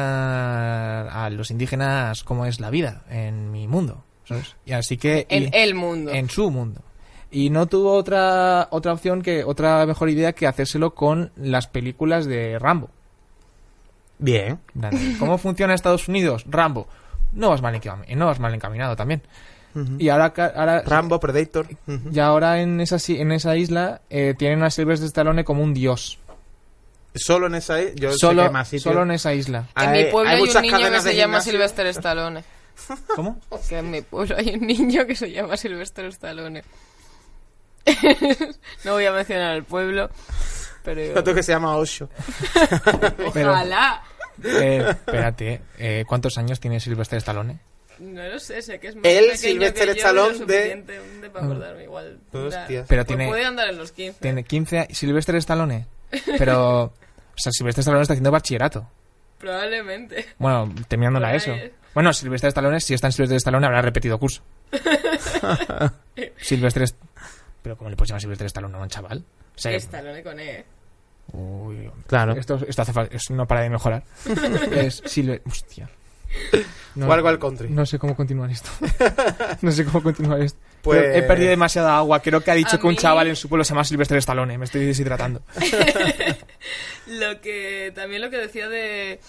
[1.09, 4.05] a los indígenas cómo es la vida en mi mundo?
[4.25, 4.57] ¿sabes?
[4.65, 5.27] Y así que...
[5.29, 6.11] En y- el mundo.
[6.12, 6.81] en su mundo.
[7.31, 12.27] Y no tuvo otra, otra opción que, otra mejor idea que hacérselo con las películas
[12.27, 12.91] de Rambo.
[14.19, 14.61] Bien.
[15.19, 16.45] ¿Cómo funciona Estados Unidos?
[16.49, 16.87] Rambo.
[17.33, 19.23] No vas mal encaminado, no vas mal encaminado también.
[19.75, 19.97] Ujú.
[19.99, 21.66] Y ahora, ahora Rambo, Predator.
[21.87, 22.11] Ujú.
[22.12, 25.75] y ahora en esa, si- en esa isla eh, tienen a Sylvester Stallone como un
[25.75, 26.18] dios.
[27.14, 27.81] Solo en esa...
[27.95, 28.83] Yo sé Solo, que hay más sitios.
[28.83, 29.68] solo en esa isla.
[29.77, 31.41] En Hay- mi pueblo hay hay, un muchas niño que se llama.
[31.41, 32.45] Sylvester Stallone.
[33.14, 33.41] ¿Cómo?
[33.68, 36.64] Que en mi pueblo hay un niño que se llama Sylvester Stallone.
[38.85, 40.11] no voy a mencionar el pueblo,
[40.83, 41.18] pero...
[41.20, 42.09] Otro que se llama Osho.
[43.33, 44.03] Pero- Ojalá.
[44.43, 47.59] Eh, espérate, eh, ¿cuántos años tiene Sylvester Stallone?
[47.99, 50.55] No lo sé, sé que es más Él, pequeño Sylvester que yo, Stallone, lo de-
[50.55, 52.19] suficiente para acordarme igual.
[52.33, 52.87] Hostias.
[52.89, 54.21] Pero Pues tiene, puede andar en los 15.
[54.21, 55.87] tiene 15 a- Sylvester Stallone.
[56.39, 56.93] Pero, o
[57.37, 58.89] sea, Sylvester Stallone está haciendo bachillerato.
[59.39, 60.27] Probablemente.
[60.39, 61.53] Bueno, terminando la ESO.
[61.53, 61.73] es.
[61.93, 64.43] Bueno, Silvestre Stallone, si está en Silvestre Stallone, habrá repetido curso.
[66.39, 66.85] Silvestre...
[66.85, 66.97] Est-
[67.63, 69.19] Pero ¿cómo le puedes llamar Silvestre Stallone a un chaval?
[69.55, 70.65] O sea, Stallone con E.
[71.33, 72.33] uy, Claro.
[72.33, 74.03] esto, esto hace fal- es- no para de mejorar.
[74.73, 75.43] es Silve...
[75.47, 75.89] Hostia.
[76.97, 77.68] No, Wild Wild Country.
[77.70, 78.70] no sé cómo continuar esto.
[79.62, 80.61] no sé cómo continuar esto.
[80.80, 82.20] Pues- He perdido demasiada agua.
[82.20, 84.18] Creo que ha dicho A que un mí- chaval en su pueblo se llama Silvestre
[84.18, 84.57] Stallone.
[84.59, 85.43] Me estoy deshidratando.
[87.09, 89.20] Lo que también lo que decía de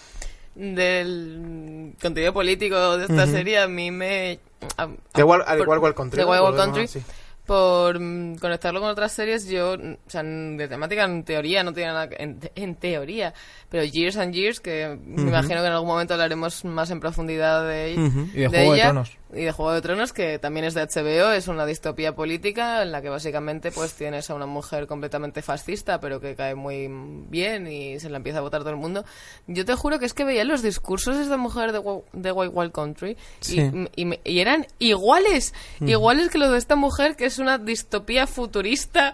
[0.54, 4.38] del contenido político de esta serie a mí me
[4.78, 6.18] a- De igual, al por- igual, Wild Country.
[6.18, 7.02] de Wild Volvemos Country así.
[7.46, 11.72] Por mm, conectarlo con otras series, yo, mm, o sea, de temática en teoría no
[11.72, 13.32] tiene nada que- en, en teoría,
[13.68, 17.66] pero Years and Years, que me imagino que en algún momento hablaremos más en profundidad
[17.68, 18.28] de, Ujú.
[18.34, 19.16] Y de Juego de ella, Tronos.
[19.34, 22.92] Y de Juego de Tronos, que también es de HBO, es una distopía política en
[22.92, 26.86] la que básicamente pues tienes a una mujer completamente fascista, pero que cae muy
[27.28, 29.04] bien y se la empieza a votar todo el mundo.
[29.48, 31.80] Yo te juro que es que veía los discursos de esta mujer de,
[32.12, 33.70] de White Wild Country y, Sí.
[33.96, 38.26] y me- y eran iguales, iguales que los de esta mujer que es una distopía
[38.28, 39.12] futurista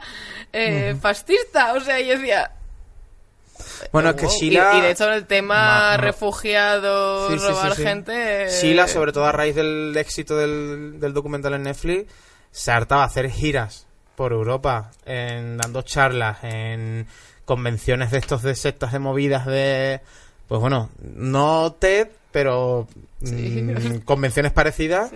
[0.53, 1.73] eh, fascista.
[1.75, 2.53] O sea, yo decía...
[3.93, 4.35] Bueno, es que wow.
[4.35, 4.71] Y- Sheila...
[4.75, 7.83] Y, de hecho el tema Ma- ma- refugiados, Sí, sí, sí, robar sí.
[7.83, 8.45] gente...
[8.45, 12.13] eh, Sheila, sobre todo a raíz del éxito del, del documental en Netflix,
[12.51, 13.87] se hartaba a hacer giras
[14.17, 17.07] por Europa, en, dando charlas, en
[17.45, 20.01] convenciones de estos de sectas de movidas de...
[20.49, 22.87] Pues bueno, no TED, pero
[23.21, 25.11] mm, convenciones parecidas.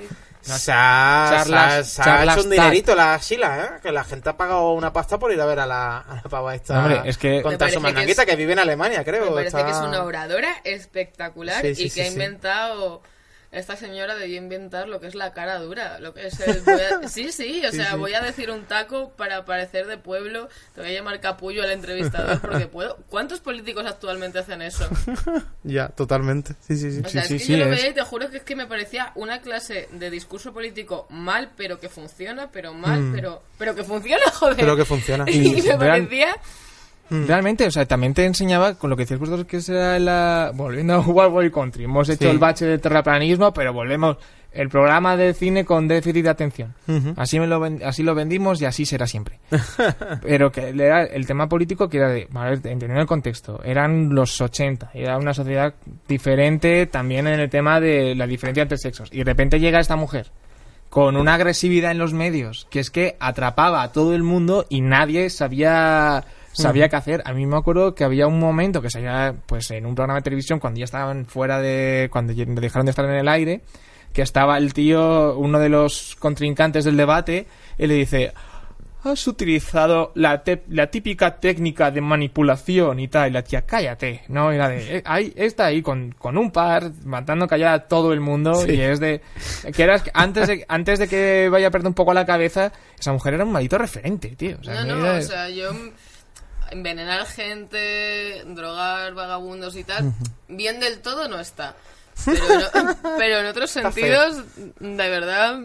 [0.54, 3.80] Se ha, Charlas- se ha- se ha charlas hecho un dinerito la Sheila, ¿eh?
[3.82, 6.22] Que la gente ha pagado una pasta por ir a ver a la, a la
[6.22, 6.78] pava esta.
[6.78, 9.26] Hombre, es que- Contar su que mandanguita es- que, vive en Alemania, creo.
[9.26, 13.02] Me parece está- que es una oradora espectacular Sí, sí, y sí, que ha inventado
[13.58, 17.08] esta señora debió inventar lo que es la cara dura, lo que es el a-
[17.08, 20.90] sí, sí, o sea, voy a decir un taco para parecer de pueblo, te voy
[20.90, 22.96] a llamar capullo al entrevistador porque puedo.
[23.08, 24.88] ¿Cuántos políticos actualmente hacen eso?
[25.62, 26.54] Ya, totalmente.
[26.66, 27.02] Sí, sí, sí.
[27.04, 28.54] O sea, sí, es que sí, yo lo veía y te juro que es que
[28.54, 33.74] me parecía una clase de discurso político mal, pero que funciona, pero mal, pero pero
[33.74, 34.54] que funciona, joder.
[34.54, 34.60] Mm.
[34.60, 35.24] Pero que funciona.
[35.28, 36.36] y me parecía
[37.08, 37.26] Mm.
[37.26, 40.50] Realmente, o sea, también te enseñaba con lo que decías vosotros que será la...
[40.54, 41.84] Volviendo a Wild Wild Country.
[41.84, 42.30] Hemos hecho Sí.
[42.30, 44.16] el bache del terraplanismo, pero volvemos...
[44.52, 46.74] El programa de cine con déficit de atención.
[47.16, 49.38] Así, me lo, ven- así lo vendimos y así será siempre.
[50.22, 52.26] pero que era el tema político que era de...
[52.34, 53.60] A ver, entendiendo el contexto.
[53.62, 54.92] Eran los 80.
[54.94, 55.74] Era una sociedad
[56.08, 59.10] diferente también en el tema de la diferencia entre sexos.
[59.12, 60.30] Y de repente llega esta mujer
[60.88, 64.80] con una agresividad en los medios que es que atrapaba a todo el mundo y
[64.80, 66.24] nadie sabía
[66.62, 67.22] sabía qué hacer.
[67.24, 70.22] A mí me acuerdo que había un momento que salía pues en un programa de
[70.24, 73.62] televisión cuando ya estaban fuera de cuando ya dejaron de estar en el aire,
[74.12, 77.46] que estaba el tío, uno de los contrincantes del debate,
[77.78, 78.32] y le dice
[79.04, 83.28] Has utilizado la, te- la típica técnica de manipulación y tal.
[83.30, 84.22] Y la tía, cállate.
[84.26, 84.96] No, era de.
[84.96, 88.66] eh, ahí, está ahí con, con un par, matando callar a todo el mundo.
[88.66, 89.20] Y es de.
[89.72, 93.12] Que eras, antes, de, antes de que vaya a perder un poco la cabeza, esa
[93.12, 94.56] mujer era un maldito referente, tío.
[94.60, 95.70] O sea, No, no, era- o sea, yo
[96.70, 100.12] envenenar gente, drogar vagabundos y tal,
[100.48, 101.74] bien del todo no está.
[102.24, 102.38] Pero,
[102.84, 104.42] no- pero en otros Está sentidos,
[104.80, 105.60] de verdad,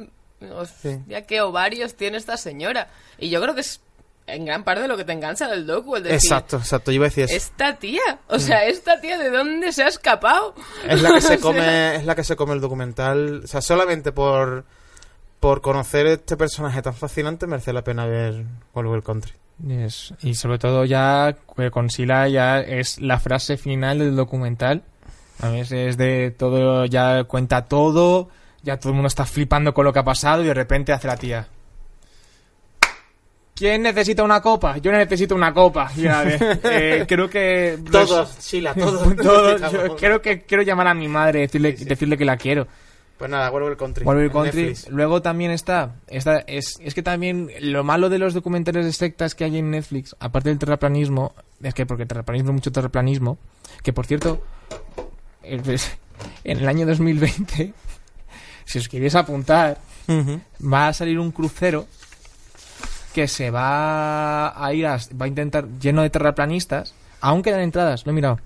[0.53, 2.89] hostia, qué ovarios tiene esta señora.
[3.17, 3.79] Y yo creo que es
[4.27, 6.91] en gran parte lo que te engancha del docu, el decir, Exacto, exacto.
[6.91, 7.35] Yo iba a decir eso.
[7.35, 10.53] esta tía, o sea, esta tía, ¿de dónde se ha escapado?
[10.87, 13.41] Es la que se sea, come, es la que se come el documental.
[13.45, 14.65] O sea, solamente por
[15.39, 18.45] por conocer este personaje tan fascinante merece la pena ver
[18.75, 19.33] Wild Country.
[20.21, 24.83] Y sobre todo ya que con Sila ya es la frase final del documental.
[25.39, 28.29] A mí es, de todo, ya cuenta todo,
[28.63, 31.07] ya todo el mundo está flipando con lo que ha pasado y de repente hace
[31.07, 31.47] la tía.
[33.55, 34.77] ¿Quién necesita una copa?
[34.77, 35.91] Yo necesito una copa.
[35.95, 37.77] Y era de, eh, creo que...
[37.91, 39.15] Todos, Sheila, todos.
[39.21, 42.67] todos, yo creo que quiero llamar a mi madre y decirle, decirle que la quiero.
[43.21, 44.03] Pues nada, Wild Country.
[44.03, 44.63] En Country.
[44.63, 44.89] Netflix.
[44.89, 49.35] Luego también está, está es, es que también lo malo de los documentales de sectas
[49.35, 53.37] que hay en Netflix, aparte del terraplanismo, es que porque terraplanismo, mucho terraplanismo,
[53.83, 54.41] que por cierto,
[55.43, 55.61] en
[56.43, 57.73] el año 2020,
[58.65, 59.77] si os queréis apuntar,
[60.59, 61.85] va a salir un crucero
[63.13, 68.03] que se va a ir a, va a intentar lleno de terraplanistas, aún quedan entradas,
[68.03, 68.39] lo he mirado,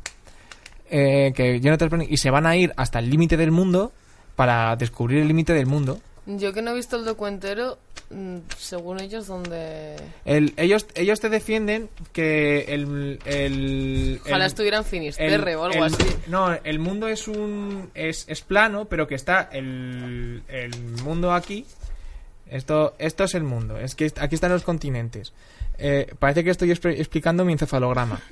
[0.89, 3.93] eh, que lleno de terraplanistas, y se van a ir hasta el límite del mundo
[4.35, 5.99] para descubrir el límite del mundo.
[6.27, 7.77] Yo que no he visto el docu entero,
[8.09, 9.95] mm, según ellos, donde...
[10.25, 13.19] El- ellos, ellos te defienden que el...
[13.25, 16.03] el Ojalá el- estuviera en el- Finisterre o algo así.
[16.27, 20.71] No, el mundo es un es, es plano, pero que está el, el
[21.03, 21.65] mundo aquí.
[22.49, 23.77] Esto esto es el mundo.
[23.79, 25.31] Es que aquí están los continentes.
[25.77, 28.19] Eh, parece que estoy expli- explicando mi encefalograma.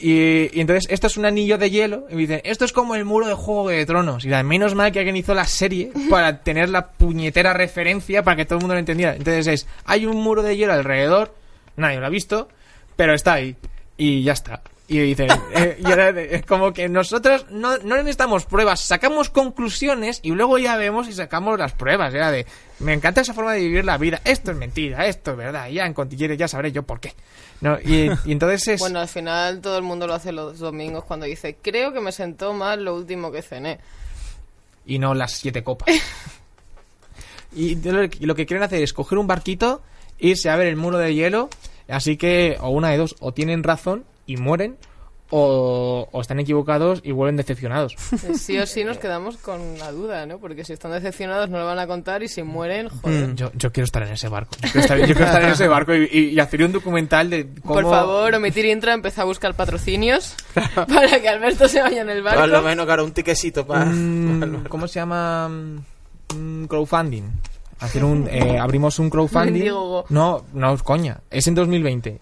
[0.00, 2.94] Y, y entonces esto es un anillo de hielo y me dicen, esto es como
[2.94, 4.24] el muro de Juego de Tronos.
[4.24, 8.36] Y la, menos mal que alguien hizo la serie para tener la puñetera referencia para
[8.36, 9.14] que todo el mundo lo entendiera.
[9.14, 11.34] Entonces es, hay un muro de hielo alrededor,
[11.76, 12.48] nadie lo ha visto,
[12.96, 13.56] pero está ahí.
[13.96, 14.62] Y ya está.
[14.92, 19.30] Y dicen, eh, y ahora de- es como que nosotros no, no necesitamos pruebas, sacamos
[19.30, 22.12] conclusiones y luego ya vemos y sacamos las pruebas.
[22.12, 22.44] Era de,
[22.80, 24.20] me encanta esa forma de vivir la vida.
[24.24, 25.68] Esto es mentira, esto es verdad.
[25.68, 27.14] Ya en Contilleres ya sabré yo por qué.
[27.60, 28.80] No, y, y entonces es...
[28.80, 32.10] Bueno, al final todo el mundo lo hace los domingos cuando dice, creo que me
[32.10, 33.78] sentó mal lo último que cené.
[34.86, 35.88] y no las siete copas.
[37.54, 39.82] Y lo y lo que quieren hacer es coger un barquito,
[40.18, 41.48] irse a ver el muro de hielo.
[41.88, 44.76] Así que, o una de dos, o tienen razón y mueren,
[45.32, 47.94] o, o están equivocados y vuelven decepcionados.
[48.36, 50.38] Sí o sí nos quedamos con la duda, ¿no?
[50.38, 53.36] Porque si están decepcionados no lo van a contar y si mueren, joder.
[53.36, 54.56] Yo, yo quiero estar en ese barco.
[54.60, 57.30] Yo quiero estar, yo quiero estar en ese barco y, y- y hacer un documental
[57.30, 57.74] de cómo...
[57.74, 60.34] Por favor, omitir intro, empezar a buscar patrocinios
[60.74, 62.40] para que Alberto se vaya en el barco.
[62.40, 63.84] Por lo menos, claro, un tiquecito para...
[63.84, 65.48] Mm, ¿Cómo se llama?
[65.48, 67.30] Mm, crowdfunding.
[67.80, 69.52] Hacer un, eh, abrimos un crowdfunding.
[70.10, 71.18] No, no, coña.
[71.30, 72.20] Es en 2020.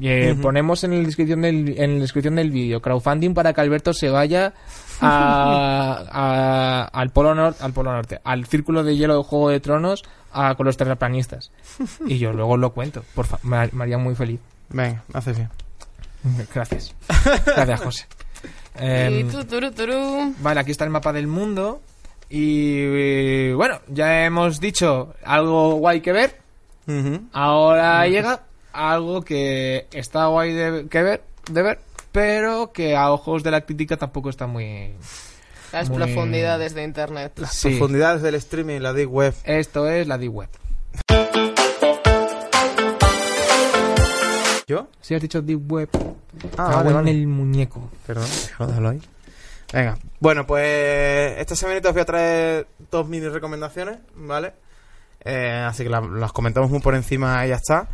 [0.00, 3.92] Eh, Ponemos en la descripción del, en la descripción del vídeo crowdfunding para que Alberto
[3.92, 4.54] se vaya
[5.00, 9.60] a, a- al polo norte, al polo norte, al círculo de hielo de Juego de
[9.60, 11.50] Tronos a- con los terraplanistas.
[12.06, 13.02] Y yo luego lo cuento.
[13.14, 14.40] Por fa- me, me haría muy feliz.
[14.70, 15.48] Venga, hace bien.
[16.54, 16.94] Gracias.
[17.44, 18.06] Gracias, José.
[18.76, 20.32] Y Em, tú, turu, turu.
[20.40, 21.80] Vale, aquí está el mapa del mundo.
[22.34, 26.38] Y eh, bueno, ya hemos dicho algo guay que ver.
[27.34, 31.78] Ahora llega algo que está guay de, que ver, de ver,
[32.10, 34.94] pero que a ojos de la crítica tampoco está muy...
[35.72, 37.32] Las Muy- profundidades de internet.
[37.50, 37.68] Sí.
[37.68, 39.34] Profundidades del streaming, la Deep Web.
[39.44, 40.48] Esto es la D-Web.
[44.66, 44.88] ¿Yo?
[45.00, 45.88] Si has dicho D-Web,
[46.56, 47.90] Ah, cago vale, en el muñeco.
[48.06, 48.26] Perdón,
[48.58, 49.00] déjalo ahí.
[49.72, 49.96] Venga.
[50.20, 54.52] Bueno, pues esta semanita os voy a traer dos mini recomendaciones, ¿vale?
[55.24, 57.88] Eh, así que la- las comentamos muy por encima y ya está.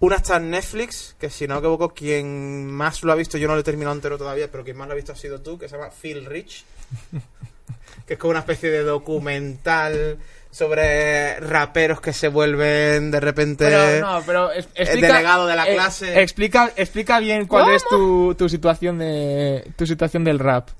[0.00, 3.46] Una está en Netflix, que si no me equivoco, quien más lo ha visto, yo
[3.48, 5.58] no lo he terminado entero todavía, pero quien más lo ha visto ha sido tú,
[5.58, 6.64] que se llama Phil Rich.
[8.06, 10.18] que es como una especie de documental
[10.50, 13.66] sobre raperos que se vuelven de repente...
[13.66, 16.20] Pero no, pero es- explica, delegado de la eh, clase.
[16.22, 20.70] explica, explica bien cuál es tu, tu situación de tu situación del rap.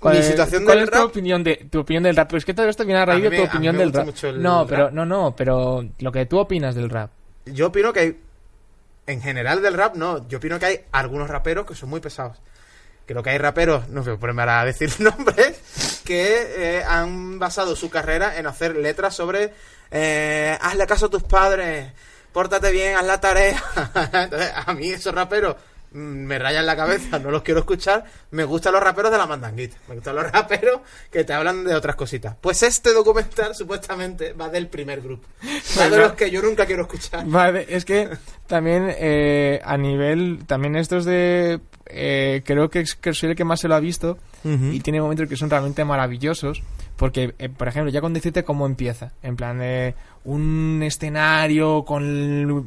[0.00, 1.00] ¿Cuál Mi es- situación cuál del es rap?
[1.00, 2.28] tu opinión de tu opinión del rap?
[2.28, 4.06] Pero es que todo esto viene a raíz A de tu opinión del rap.
[4.36, 4.68] No, rap.
[4.68, 7.10] pero no, no, pero lo que tú opinas del rap.
[7.46, 8.20] Yo opino que hay.
[9.06, 10.28] En general del rap, no.
[10.28, 12.36] Yo opino que hay algunos raperos que son muy pesados.
[13.06, 17.88] Creo que hay raperos, no sé, ponerme a decir nombres, que eh, han basado su
[17.88, 19.52] carrera en hacer letras sobre.
[19.90, 21.90] Eh, hazle caso a tus padres,
[22.32, 23.62] pórtate bien, haz la tarea.
[24.12, 25.56] Entonces, a mí esos raperos
[25.92, 28.04] me rayan la cabeza, no los quiero escuchar.
[28.30, 29.76] Me gustan los raperos de la mandanguita.
[29.88, 30.80] Me gustan los raperos
[31.10, 32.34] que te hablan de otras cositas.
[32.40, 35.26] Pues este documental supuestamente va del primer grupo.
[35.78, 37.24] Va de los que yo nunca quiero escuchar.
[37.26, 38.08] Vale, es que
[38.46, 43.44] también eh, a nivel, también estos de, eh, creo que, es- que soy el que
[43.44, 46.62] más se lo ha visto y tiene momentos que son realmente maravillosos
[46.96, 49.94] porque, eh, por ejemplo, ya con decirte cómo empieza, en plan de
[50.24, 52.64] un escenario con el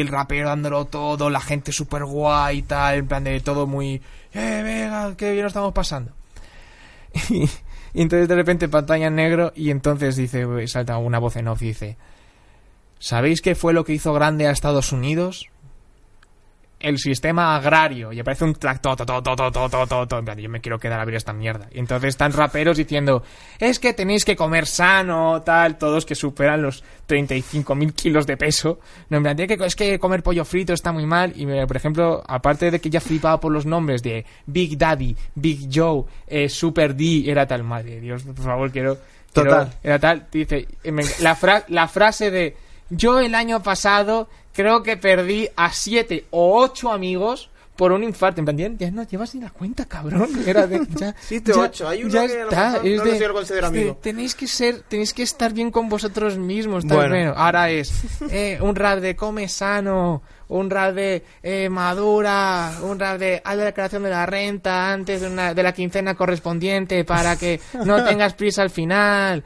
[0.00, 4.00] el rapero dándolo todo, la gente súper guay y tal, en plan de todo muy,
[4.32, 6.12] eh, venga, qué bien estamos pasando.
[7.28, 7.48] Y,
[7.92, 11.60] y entonces de repente pantalla en negro y entonces dice, salta una voz en off
[11.62, 11.96] y dice,
[13.00, 15.48] ¿Sabéis qué fue lo que hizo grande a Estados Unidos?
[16.80, 18.10] El sistema agrario.
[18.10, 18.96] Y aparece un tractor.
[20.36, 21.68] Yo me quiero quedar a ver esta mierda.
[21.70, 23.22] Y entonces están raperos diciendo:
[23.58, 25.76] Es que tenéis que comer sano, tal.
[25.76, 28.80] Todos que superan los 35.000 kilos de peso.
[29.10, 31.32] No, en plan, "Tiene que, es que comer pollo frito está muy mal.
[31.36, 35.68] Y por ejemplo, aparte de que ya flipaba por los nombres de Big Daddy, Big
[35.72, 37.62] Joe, eh, Super D, era tal.
[37.62, 38.96] Madre Dios, por favor, quiero.
[39.34, 39.74] quiero- Total.
[39.82, 40.26] era tal.
[40.32, 40.66] Dice:
[41.20, 42.56] la, fra- la frase de.
[42.90, 48.40] Yo el año pasado creo que perdí a siete o ocho amigos por un infarto.
[48.40, 50.28] En plan, ya, no llevas ni la cuenta, cabrón.
[50.46, 51.88] Era de, ya, Siete o ya- ocho.
[51.88, 52.76] Hay uno ya que está.
[52.76, 53.96] es de- lo- yo lo considero es de, amigo.
[54.02, 56.86] tenéis que ser, tenéis que estar bien con vosotros mismos.
[56.86, 57.32] tal, Bueno.
[57.36, 57.90] ahora es
[58.30, 63.56] eh, un rap de come sano, un rap de eh, madura, un rap de haz
[63.56, 68.04] la declaración de la renta antes de, una, de la quincena correspondiente para que no
[68.08, 69.42] tengas prisa al final.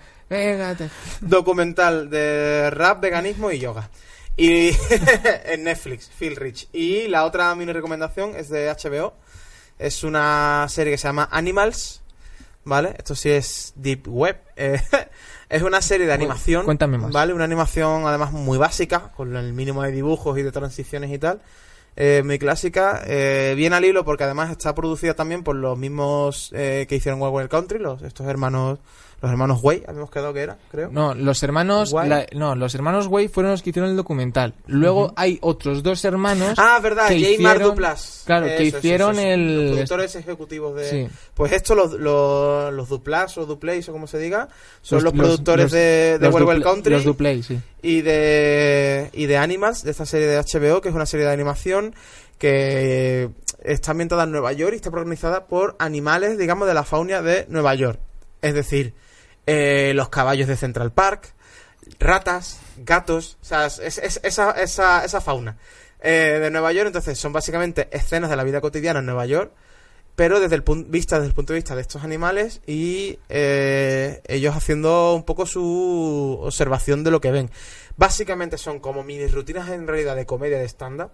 [1.20, 3.90] Documental de rap, veganismo y yoga.
[4.36, 4.70] Y
[5.44, 6.68] en Netflix, Phil Rich.
[6.72, 9.14] Y la otra mini recomendación es de HBO.
[9.78, 12.00] Es una serie que se llama Animals.
[12.66, 12.94] ¿Vale?
[12.96, 14.40] Esto sí es Deep Web.
[14.56, 14.80] Eh,
[15.48, 16.64] es una serie de animación.
[16.64, 17.12] cuéntame más.
[17.12, 17.34] ¿Vale?
[17.34, 21.42] Una animación además muy básica, con el mínimo de dibujos y de transiciones y tal.
[21.96, 23.02] Eh, muy clásica.
[23.06, 27.20] Eh, bien al hilo porque además está producida también por los mismos eh, que hicieron
[27.22, 28.80] Wild Country, los, estos hermanos,
[29.24, 30.90] los hermanos Way, habíamos quedado que era, creo.
[30.90, 34.54] No, los hermanos, la- no, los hermanos Way fueron los que hicieron el documental.
[34.66, 36.54] Luego hay otros dos hermanos.
[36.58, 37.42] Ah, verdad, que J.
[37.42, 38.22] Mar hicieron- Duplas.
[38.26, 39.28] claro, que Eso, hicieron eso, eso.
[39.34, 40.90] el- Los productores ejecutivos de.
[40.90, 41.08] Sí.
[41.34, 44.48] Pues esto, los, los, los Duplas o Duplays o como se diga,
[44.82, 47.58] son los, productores los- de, de Dupla- Country Los Duplay, sí.
[47.82, 51.32] y de, y de Animals, de esta serie de HBO, que es una serie de
[51.32, 51.94] animación
[52.38, 53.30] que
[53.62, 57.46] está ambientada en Nueva York y está protagonizada por animales, digamos, de la fauna de
[57.48, 57.98] Nueva York.
[58.42, 58.92] Es decir,
[59.46, 61.32] eh, los caballos de Central Park,
[61.98, 65.56] ratas, gatos, o sea, es, es- esa, esa, esa fauna
[66.00, 66.86] eh, de Nueva York.
[66.88, 69.52] Entonces, son básicamente escenas de la vida cotidiana en Nueva York,
[70.16, 74.22] pero desde el punto vista desde el punto de vista de estos animales y eh,
[74.28, 77.50] ellos haciendo un poco su observación de lo que ven.
[77.96, 81.10] Básicamente son como mini rutinas en realidad de comedia de stand-up,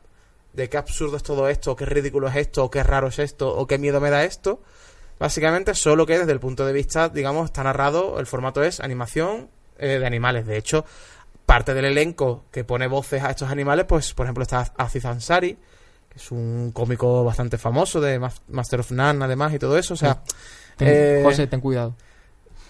[0.52, 3.54] de qué absurdo es todo esto, qué ridículo es esto, o qué raro es esto,
[3.56, 4.60] o qué miedo me da esto.
[5.20, 9.50] Básicamente, solo que desde el punto de vista, digamos, está narrado, el formato es animación
[9.78, 10.46] eh, de animales.
[10.46, 10.84] De hecho,
[11.46, 15.54] parte del elenco que pone voces a estos animales, pues, por ejemplo, está Aziz Ansari,
[16.08, 19.94] que es un cómico bastante famoso de Ma- Master of None, además, y todo eso.
[19.94, 20.22] O sea,
[20.76, 21.94] Ten- Eh, José, ten cuidado.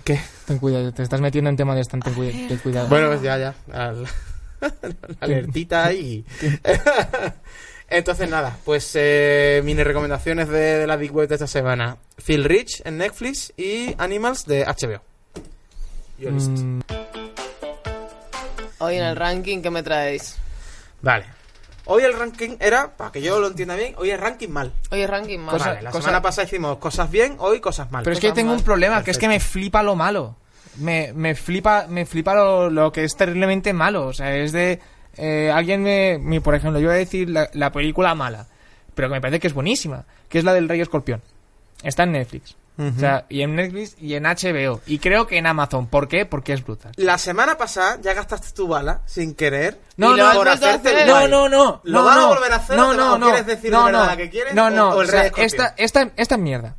[0.03, 0.19] ¿qué?
[0.47, 2.89] Ten cuidado, te estás metiendo en tema de stand, ten, cuida- ten cuidado.
[2.89, 3.55] Bueno, pues ya, ya.
[3.73, 4.03] al-
[4.61, 6.25] la alertita ahí.
[7.91, 12.45] Entonces, nada, pues eh, mini recomendaciones de, de la Big Web de esta semana: Phil
[12.45, 15.03] Rich en Netflix y Animals de HBO.
[16.19, 16.51] Yo listo.
[16.53, 16.81] Mm,
[18.79, 20.37] Hoy en el ranking, ¿qué me traéis?
[21.03, 21.27] Vale.
[21.87, 24.73] Hoy el ranking era, para que yo lo entienda bien, hoy el ranking mal.
[24.91, 25.53] Hoy es ranking más.
[25.55, 28.05] Cosa- vale, la cosa- semana pasada hicimos cosas bien, hoy cosas mal.
[28.05, 28.65] Pero es que tengo un mal.
[28.65, 30.37] problema, que es que me flipa lo malo.
[30.77, 34.07] Me, me flipa, me flipa lo, lo que es terriblemente malo.
[34.07, 34.79] O sea, es de...
[35.17, 38.47] eh, alguien me, me- Por ejemplo, yo voy a decir la, la película mala,
[38.95, 41.23] pero que me parece que es buenísima, que es la del Rey Escorpión.
[41.83, 42.57] Está en Netflix.
[42.79, 42.89] Ujú.
[42.97, 44.81] O sea, y en Netflix y en HBO.
[44.87, 45.87] Y creo que en Amazon.
[45.87, 46.25] ¿Por qué?
[46.25, 46.93] Porque es brutal.
[46.97, 49.79] La semana pasada ya gastaste tu bala sin querer.
[49.99, 51.05] No, no, por a hacerte.
[51.05, 51.81] No, no, no.
[51.85, 52.29] ¿Lo no, vas a no.
[52.29, 53.27] volver a hacer No, o no, o no.
[53.27, 54.91] quieres decir de no, la que quieres No, o- no.
[54.91, 56.75] o el o sea, esta, esta, esta es mierda.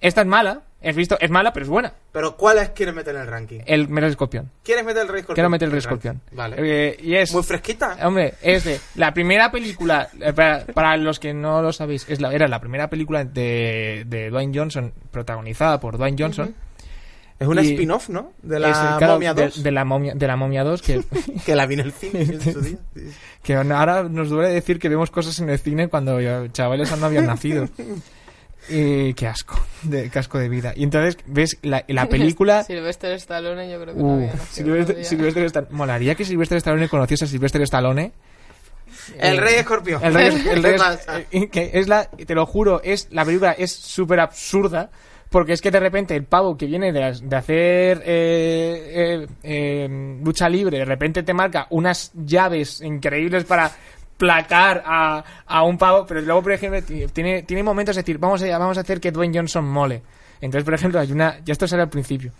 [0.00, 0.62] Esta es mala.
[0.84, 1.92] Has visto, es mala, pero es buena.
[2.12, 3.60] Pero ¿cuáles quieres meter en el ranking?
[3.66, 4.50] El Rey Escorpión.
[4.62, 5.34] ¿Quieres meter el Rey Escorpión?
[5.34, 5.78] Quiero meter el Rey?
[5.80, 6.20] Escorpión.
[6.32, 6.56] Vale.
[6.58, 7.32] Eh, y es.
[7.32, 7.96] Muy fresquita.
[8.06, 12.20] Hombre, es de la primera película, eh, para, para los que no lo sabéis, es
[12.20, 16.54] la, era la primera película de, de Dwayne Johnson, protagonizada por Dwayne Johnson.
[17.40, 18.32] Es una spin-off, ¿no?
[18.42, 19.62] De Es, la claro, momia de- 2.
[19.62, 21.04] De, la momia, de la momia 2, que,
[21.46, 22.78] Que la vi en el cine en su día.
[22.94, 23.02] Sí.
[23.42, 26.18] que ahora nos duele decir que vemos cosas en el cine cuando
[26.48, 27.68] chavales aún no habían nacido.
[28.70, 30.72] Y qué asco, de, qué asco de vida.
[30.76, 32.64] Y entonces ves la, la película...
[32.64, 34.44] Sylvester Stallone, yo creo que Uh, todavía no.
[34.50, 38.12] Silvestre, Silvestre Stallone- Molaría que Silvestre Stallone conociese a Silvestre Stallone.
[39.18, 40.02] El Eh, Rey Escorpión.
[40.04, 41.20] El rey, el rey ¿Qué es- pasa?
[41.30, 44.90] eh, que es la, te lo juro, es la película es súper absurda
[45.30, 50.18] porque es que de repente el pavo que viene de, de hacer eh, eh, eh,
[50.24, 53.70] lucha libre, de repente te marca unas llaves increíbles para
[54.18, 58.18] placar a, a un pavo, pero luego, por ejemplo, ti- tiene, tiene momentos de decir,
[58.18, 60.02] vamos a, vamos a hacer que Dwayne Johnson mole.
[60.42, 62.32] Entonces, por ejemplo, hay una, ya esto sale al principio,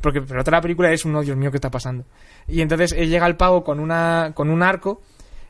[0.00, 2.04] porque pero la película es un, oh, Dios mío, ¿qué está pasando?
[2.48, 5.02] Y entonces eh, llega el pavo con una, con un arco,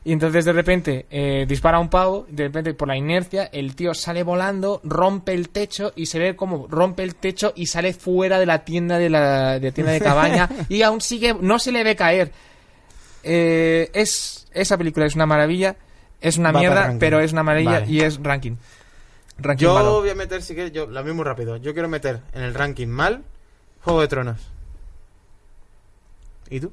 [0.03, 3.75] y entonces de repente eh, dispara a un pavo, de repente por la inercia el
[3.75, 7.91] tío sale volando, rompe el techo y se ve como rompe el techo y sale
[7.91, 11.71] fuera de la tienda de la de tienda de cabaña y aún sigue, no se
[11.71, 12.31] le ve caer.
[13.27, 15.75] Eh, es esa película es una maravilla,
[16.21, 17.91] es una Va mierda, pero es una maravilla Vale.
[17.91, 18.55] y es ranking.
[19.37, 19.99] Ranking Yo malo.
[19.99, 21.57] voy a meter, si quieres, yo, la mismo rápido.
[21.57, 23.23] Yo quiero meter en el ranking mal
[23.81, 24.37] Juego de Tronos.
[26.49, 26.71] ¿Y tú?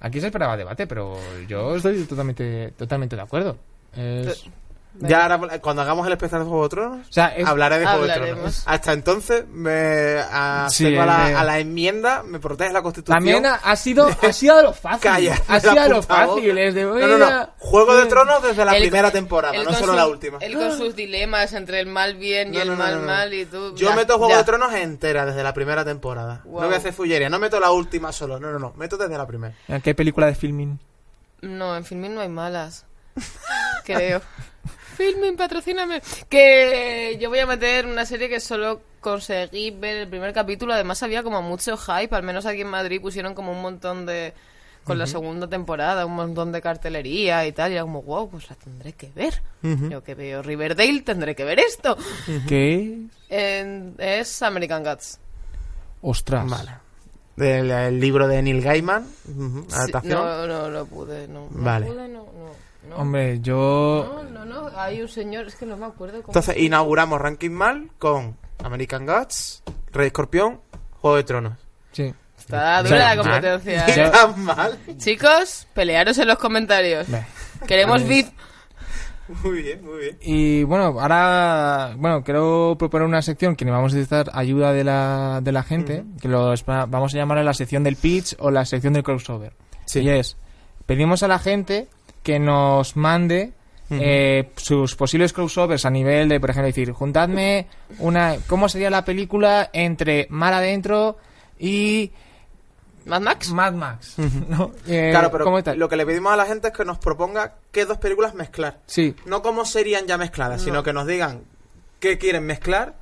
[0.00, 3.58] Aquí se esperaba debate, pero yo estoy totalmente totalmente de acuerdo.
[3.96, 4.44] Es-
[5.00, 7.86] Ya ahora, cuando hagamos el especial de Juego de Tronos, o sea, es- hablaré de
[7.86, 8.12] Juego de.
[8.14, 8.62] Tronos.
[8.66, 11.34] Hasta entonces, me a, Sí, tengo a, la, eh.
[11.34, 13.16] a la enmienda, me protege la Constitución.
[13.18, 15.00] también ha, ha sido ha sido de lo fácil.
[15.00, 16.54] Calla, ha sido de lo fácil.
[16.54, 17.24] de, No, no, no.
[17.26, 20.38] "Oiga, Juego de Tronos desde la primera temporada, no solo la última.
[20.40, 23.00] Él con sus dilemas entre el mal bien y No, el no, no, mal no,
[23.02, 23.06] no.
[23.06, 23.74] mal y tú...
[23.76, 24.38] Yo ya, meto Juego ya.
[24.38, 26.40] de Tronos entera desde la primera temporada.
[26.44, 26.60] Wow.
[26.62, 28.40] No voy a hacer fullería, no meto la última solo.
[28.40, 28.72] No, no, no.
[28.76, 29.54] Meto desde la primera.
[29.82, 30.78] ¿Qué película de filming?
[31.40, 32.84] No, en Filmin no hay malas.
[33.84, 34.20] Creo.
[34.98, 36.02] Filmin, patrocíname.
[36.28, 40.74] Que yo voy a meter una serie que solo conseguí ver el primer capítulo.
[40.74, 42.14] Además había como mucho hype.
[42.14, 44.34] Al menos aquí en Madrid pusieron como un montón de...
[44.84, 47.70] Con la segunda temporada, un montón de cartelería y tal.
[47.70, 49.42] Y era como, wow, pues la tendré que ver.
[49.62, 51.96] Yo que veo Riverdale, tendré que ver esto.
[52.48, 53.02] ¿Qué?
[53.28, 55.20] En- es American Gods.
[56.00, 56.48] Ostras.
[56.48, 56.70] Vale.
[57.36, 59.06] Del el libro de Neil Gaiman.
[59.28, 60.12] ujú, Sí, adaptación.
[60.24, 61.48] no, no, no pude, no.
[61.50, 61.86] no Vale.
[61.86, 62.50] pude, no, no,
[62.86, 62.96] no.
[62.96, 64.24] Hombre, yo...
[64.32, 66.28] No, no, no, hay un señor, es que no me acuerdo cómo.
[66.28, 69.62] Entonces inauguramos Ranking Mal con American Gods,
[69.92, 70.60] Rey Escorpión,
[71.00, 71.58] Juego de Tronos.
[71.92, 72.14] Sí.
[72.38, 73.86] Está dura la competencia.
[73.88, 74.10] ¿eh?
[74.10, 74.78] Tan mal.
[74.96, 77.06] Chicos, pelearos en los comentarios.
[77.66, 78.28] Queremos VIP.
[79.44, 80.18] Muy bien, muy bien.
[80.22, 84.84] Y bueno, ahora, bueno, quiero proponer una sección que le vamos a necesitar ayuda de
[84.84, 88.64] la, de la gente, que lo vamos a llamar la sección del pitch o la
[88.64, 89.52] sección del crossover.
[89.84, 90.00] Sí.
[90.00, 90.38] Y es,
[90.86, 91.88] pedimos a la gente
[92.22, 93.52] que nos mande
[93.90, 97.66] eh, sus posibles crossovers a nivel de, por ejemplo, decir, juntadme
[97.98, 101.16] una, ¿cómo sería la película entre Mar Adentro
[101.58, 102.12] y
[103.06, 103.50] ¿Mad Max?
[103.52, 104.14] Mad Max.
[104.48, 104.72] ¿no?
[104.86, 107.86] Eh, claro, pero lo que le pedimos a la gente es que nos proponga qué
[107.86, 108.80] dos películas mezclar.
[108.86, 109.16] Sí.
[109.24, 111.42] No cómo serían ya mezcladas, sino que nos digan
[112.00, 112.94] qué quieren mezclar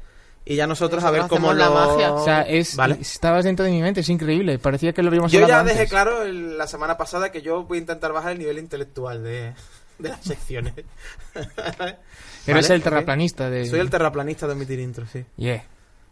[0.47, 1.75] y ya nosotros a ver cómo hacemos la lo...
[1.75, 2.13] magia.
[2.15, 2.97] O sea, es, Vale.
[3.01, 4.59] estabas dentro de mi mente, es increíble.
[4.59, 5.91] Parecía que lo habíamos Yo ya dejé antes.
[5.91, 9.53] claro el- la semana pasada que yo voy a intentar bajar el nivel intelectual de,
[9.99, 10.73] de las secciones.
[12.47, 12.85] Eres Vale, el ok.
[12.85, 13.67] terraplanista de...
[13.67, 15.25] Soy el terraplanista de omitir intro, sí.
[15.37, 15.65] Yeah.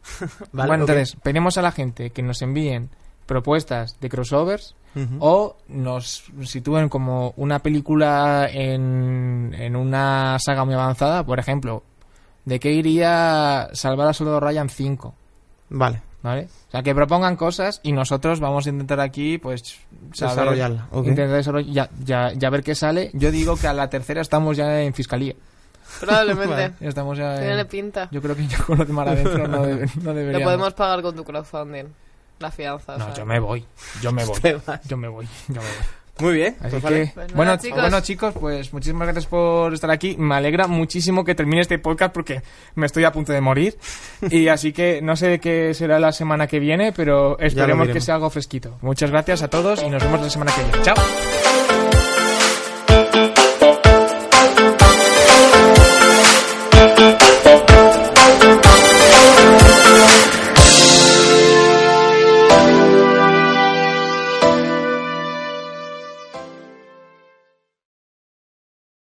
[0.53, 2.91] Vale, bueno, entonces, pedimos a la gente que nos envíen
[3.27, 4.75] propuestas de crossovers
[5.19, 11.25] o nos sitúen como una película en, en una saga muy avanzada.
[11.27, 11.83] Por ejemplo,
[12.45, 15.15] ¿de qué iría Salvar a Soldado Ryan 5?
[15.71, 16.49] Vale, ¿Vale?
[16.69, 19.77] O sea, que propongan cosas y nosotros vamos a intentar aquí, pues,
[20.13, 23.11] saber- Desarrollarla, intentar desarroll- ya, ya, ya ver qué sale.
[23.13, 25.35] Yo digo que a la tercera estamos ya en fiscalía.
[26.01, 26.73] Probablemente.
[26.81, 28.09] Ya Estamos ya en- Tiene pinta.
[28.11, 30.45] Yo creo que yo con lo de mar adentro no, debe- no Lo debería.
[30.45, 31.85] podemos pagar con tu crowdfunding.
[32.41, 32.95] La fianza.
[32.97, 33.15] o No, sea.
[33.15, 33.65] yo me voy.
[34.03, 34.39] Yo me voy.
[34.87, 35.27] Yo me voy.
[35.49, 35.67] Yo me voy.
[36.21, 36.57] Muy bien.
[36.61, 37.13] Así pues que, vale.
[37.15, 37.81] Pues nada, bueno, chicos.
[37.81, 40.17] bueno, chicos, pues muchísimas gracias por estar aquí.
[40.17, 42.43] Me alegra muchísimo que termine este podcast porque
[42.77, 43.77] me estoy a punto de morir.
[44.31, 48.15] y así que no sé qué será la semana que viene, pero esperemos que sea
[48.15, 48.79] algo fresquito.
[48.81, 50.83] Muchas gracias a todos y nos vemos la semana que viene.
[50.83, 51.74] Chao.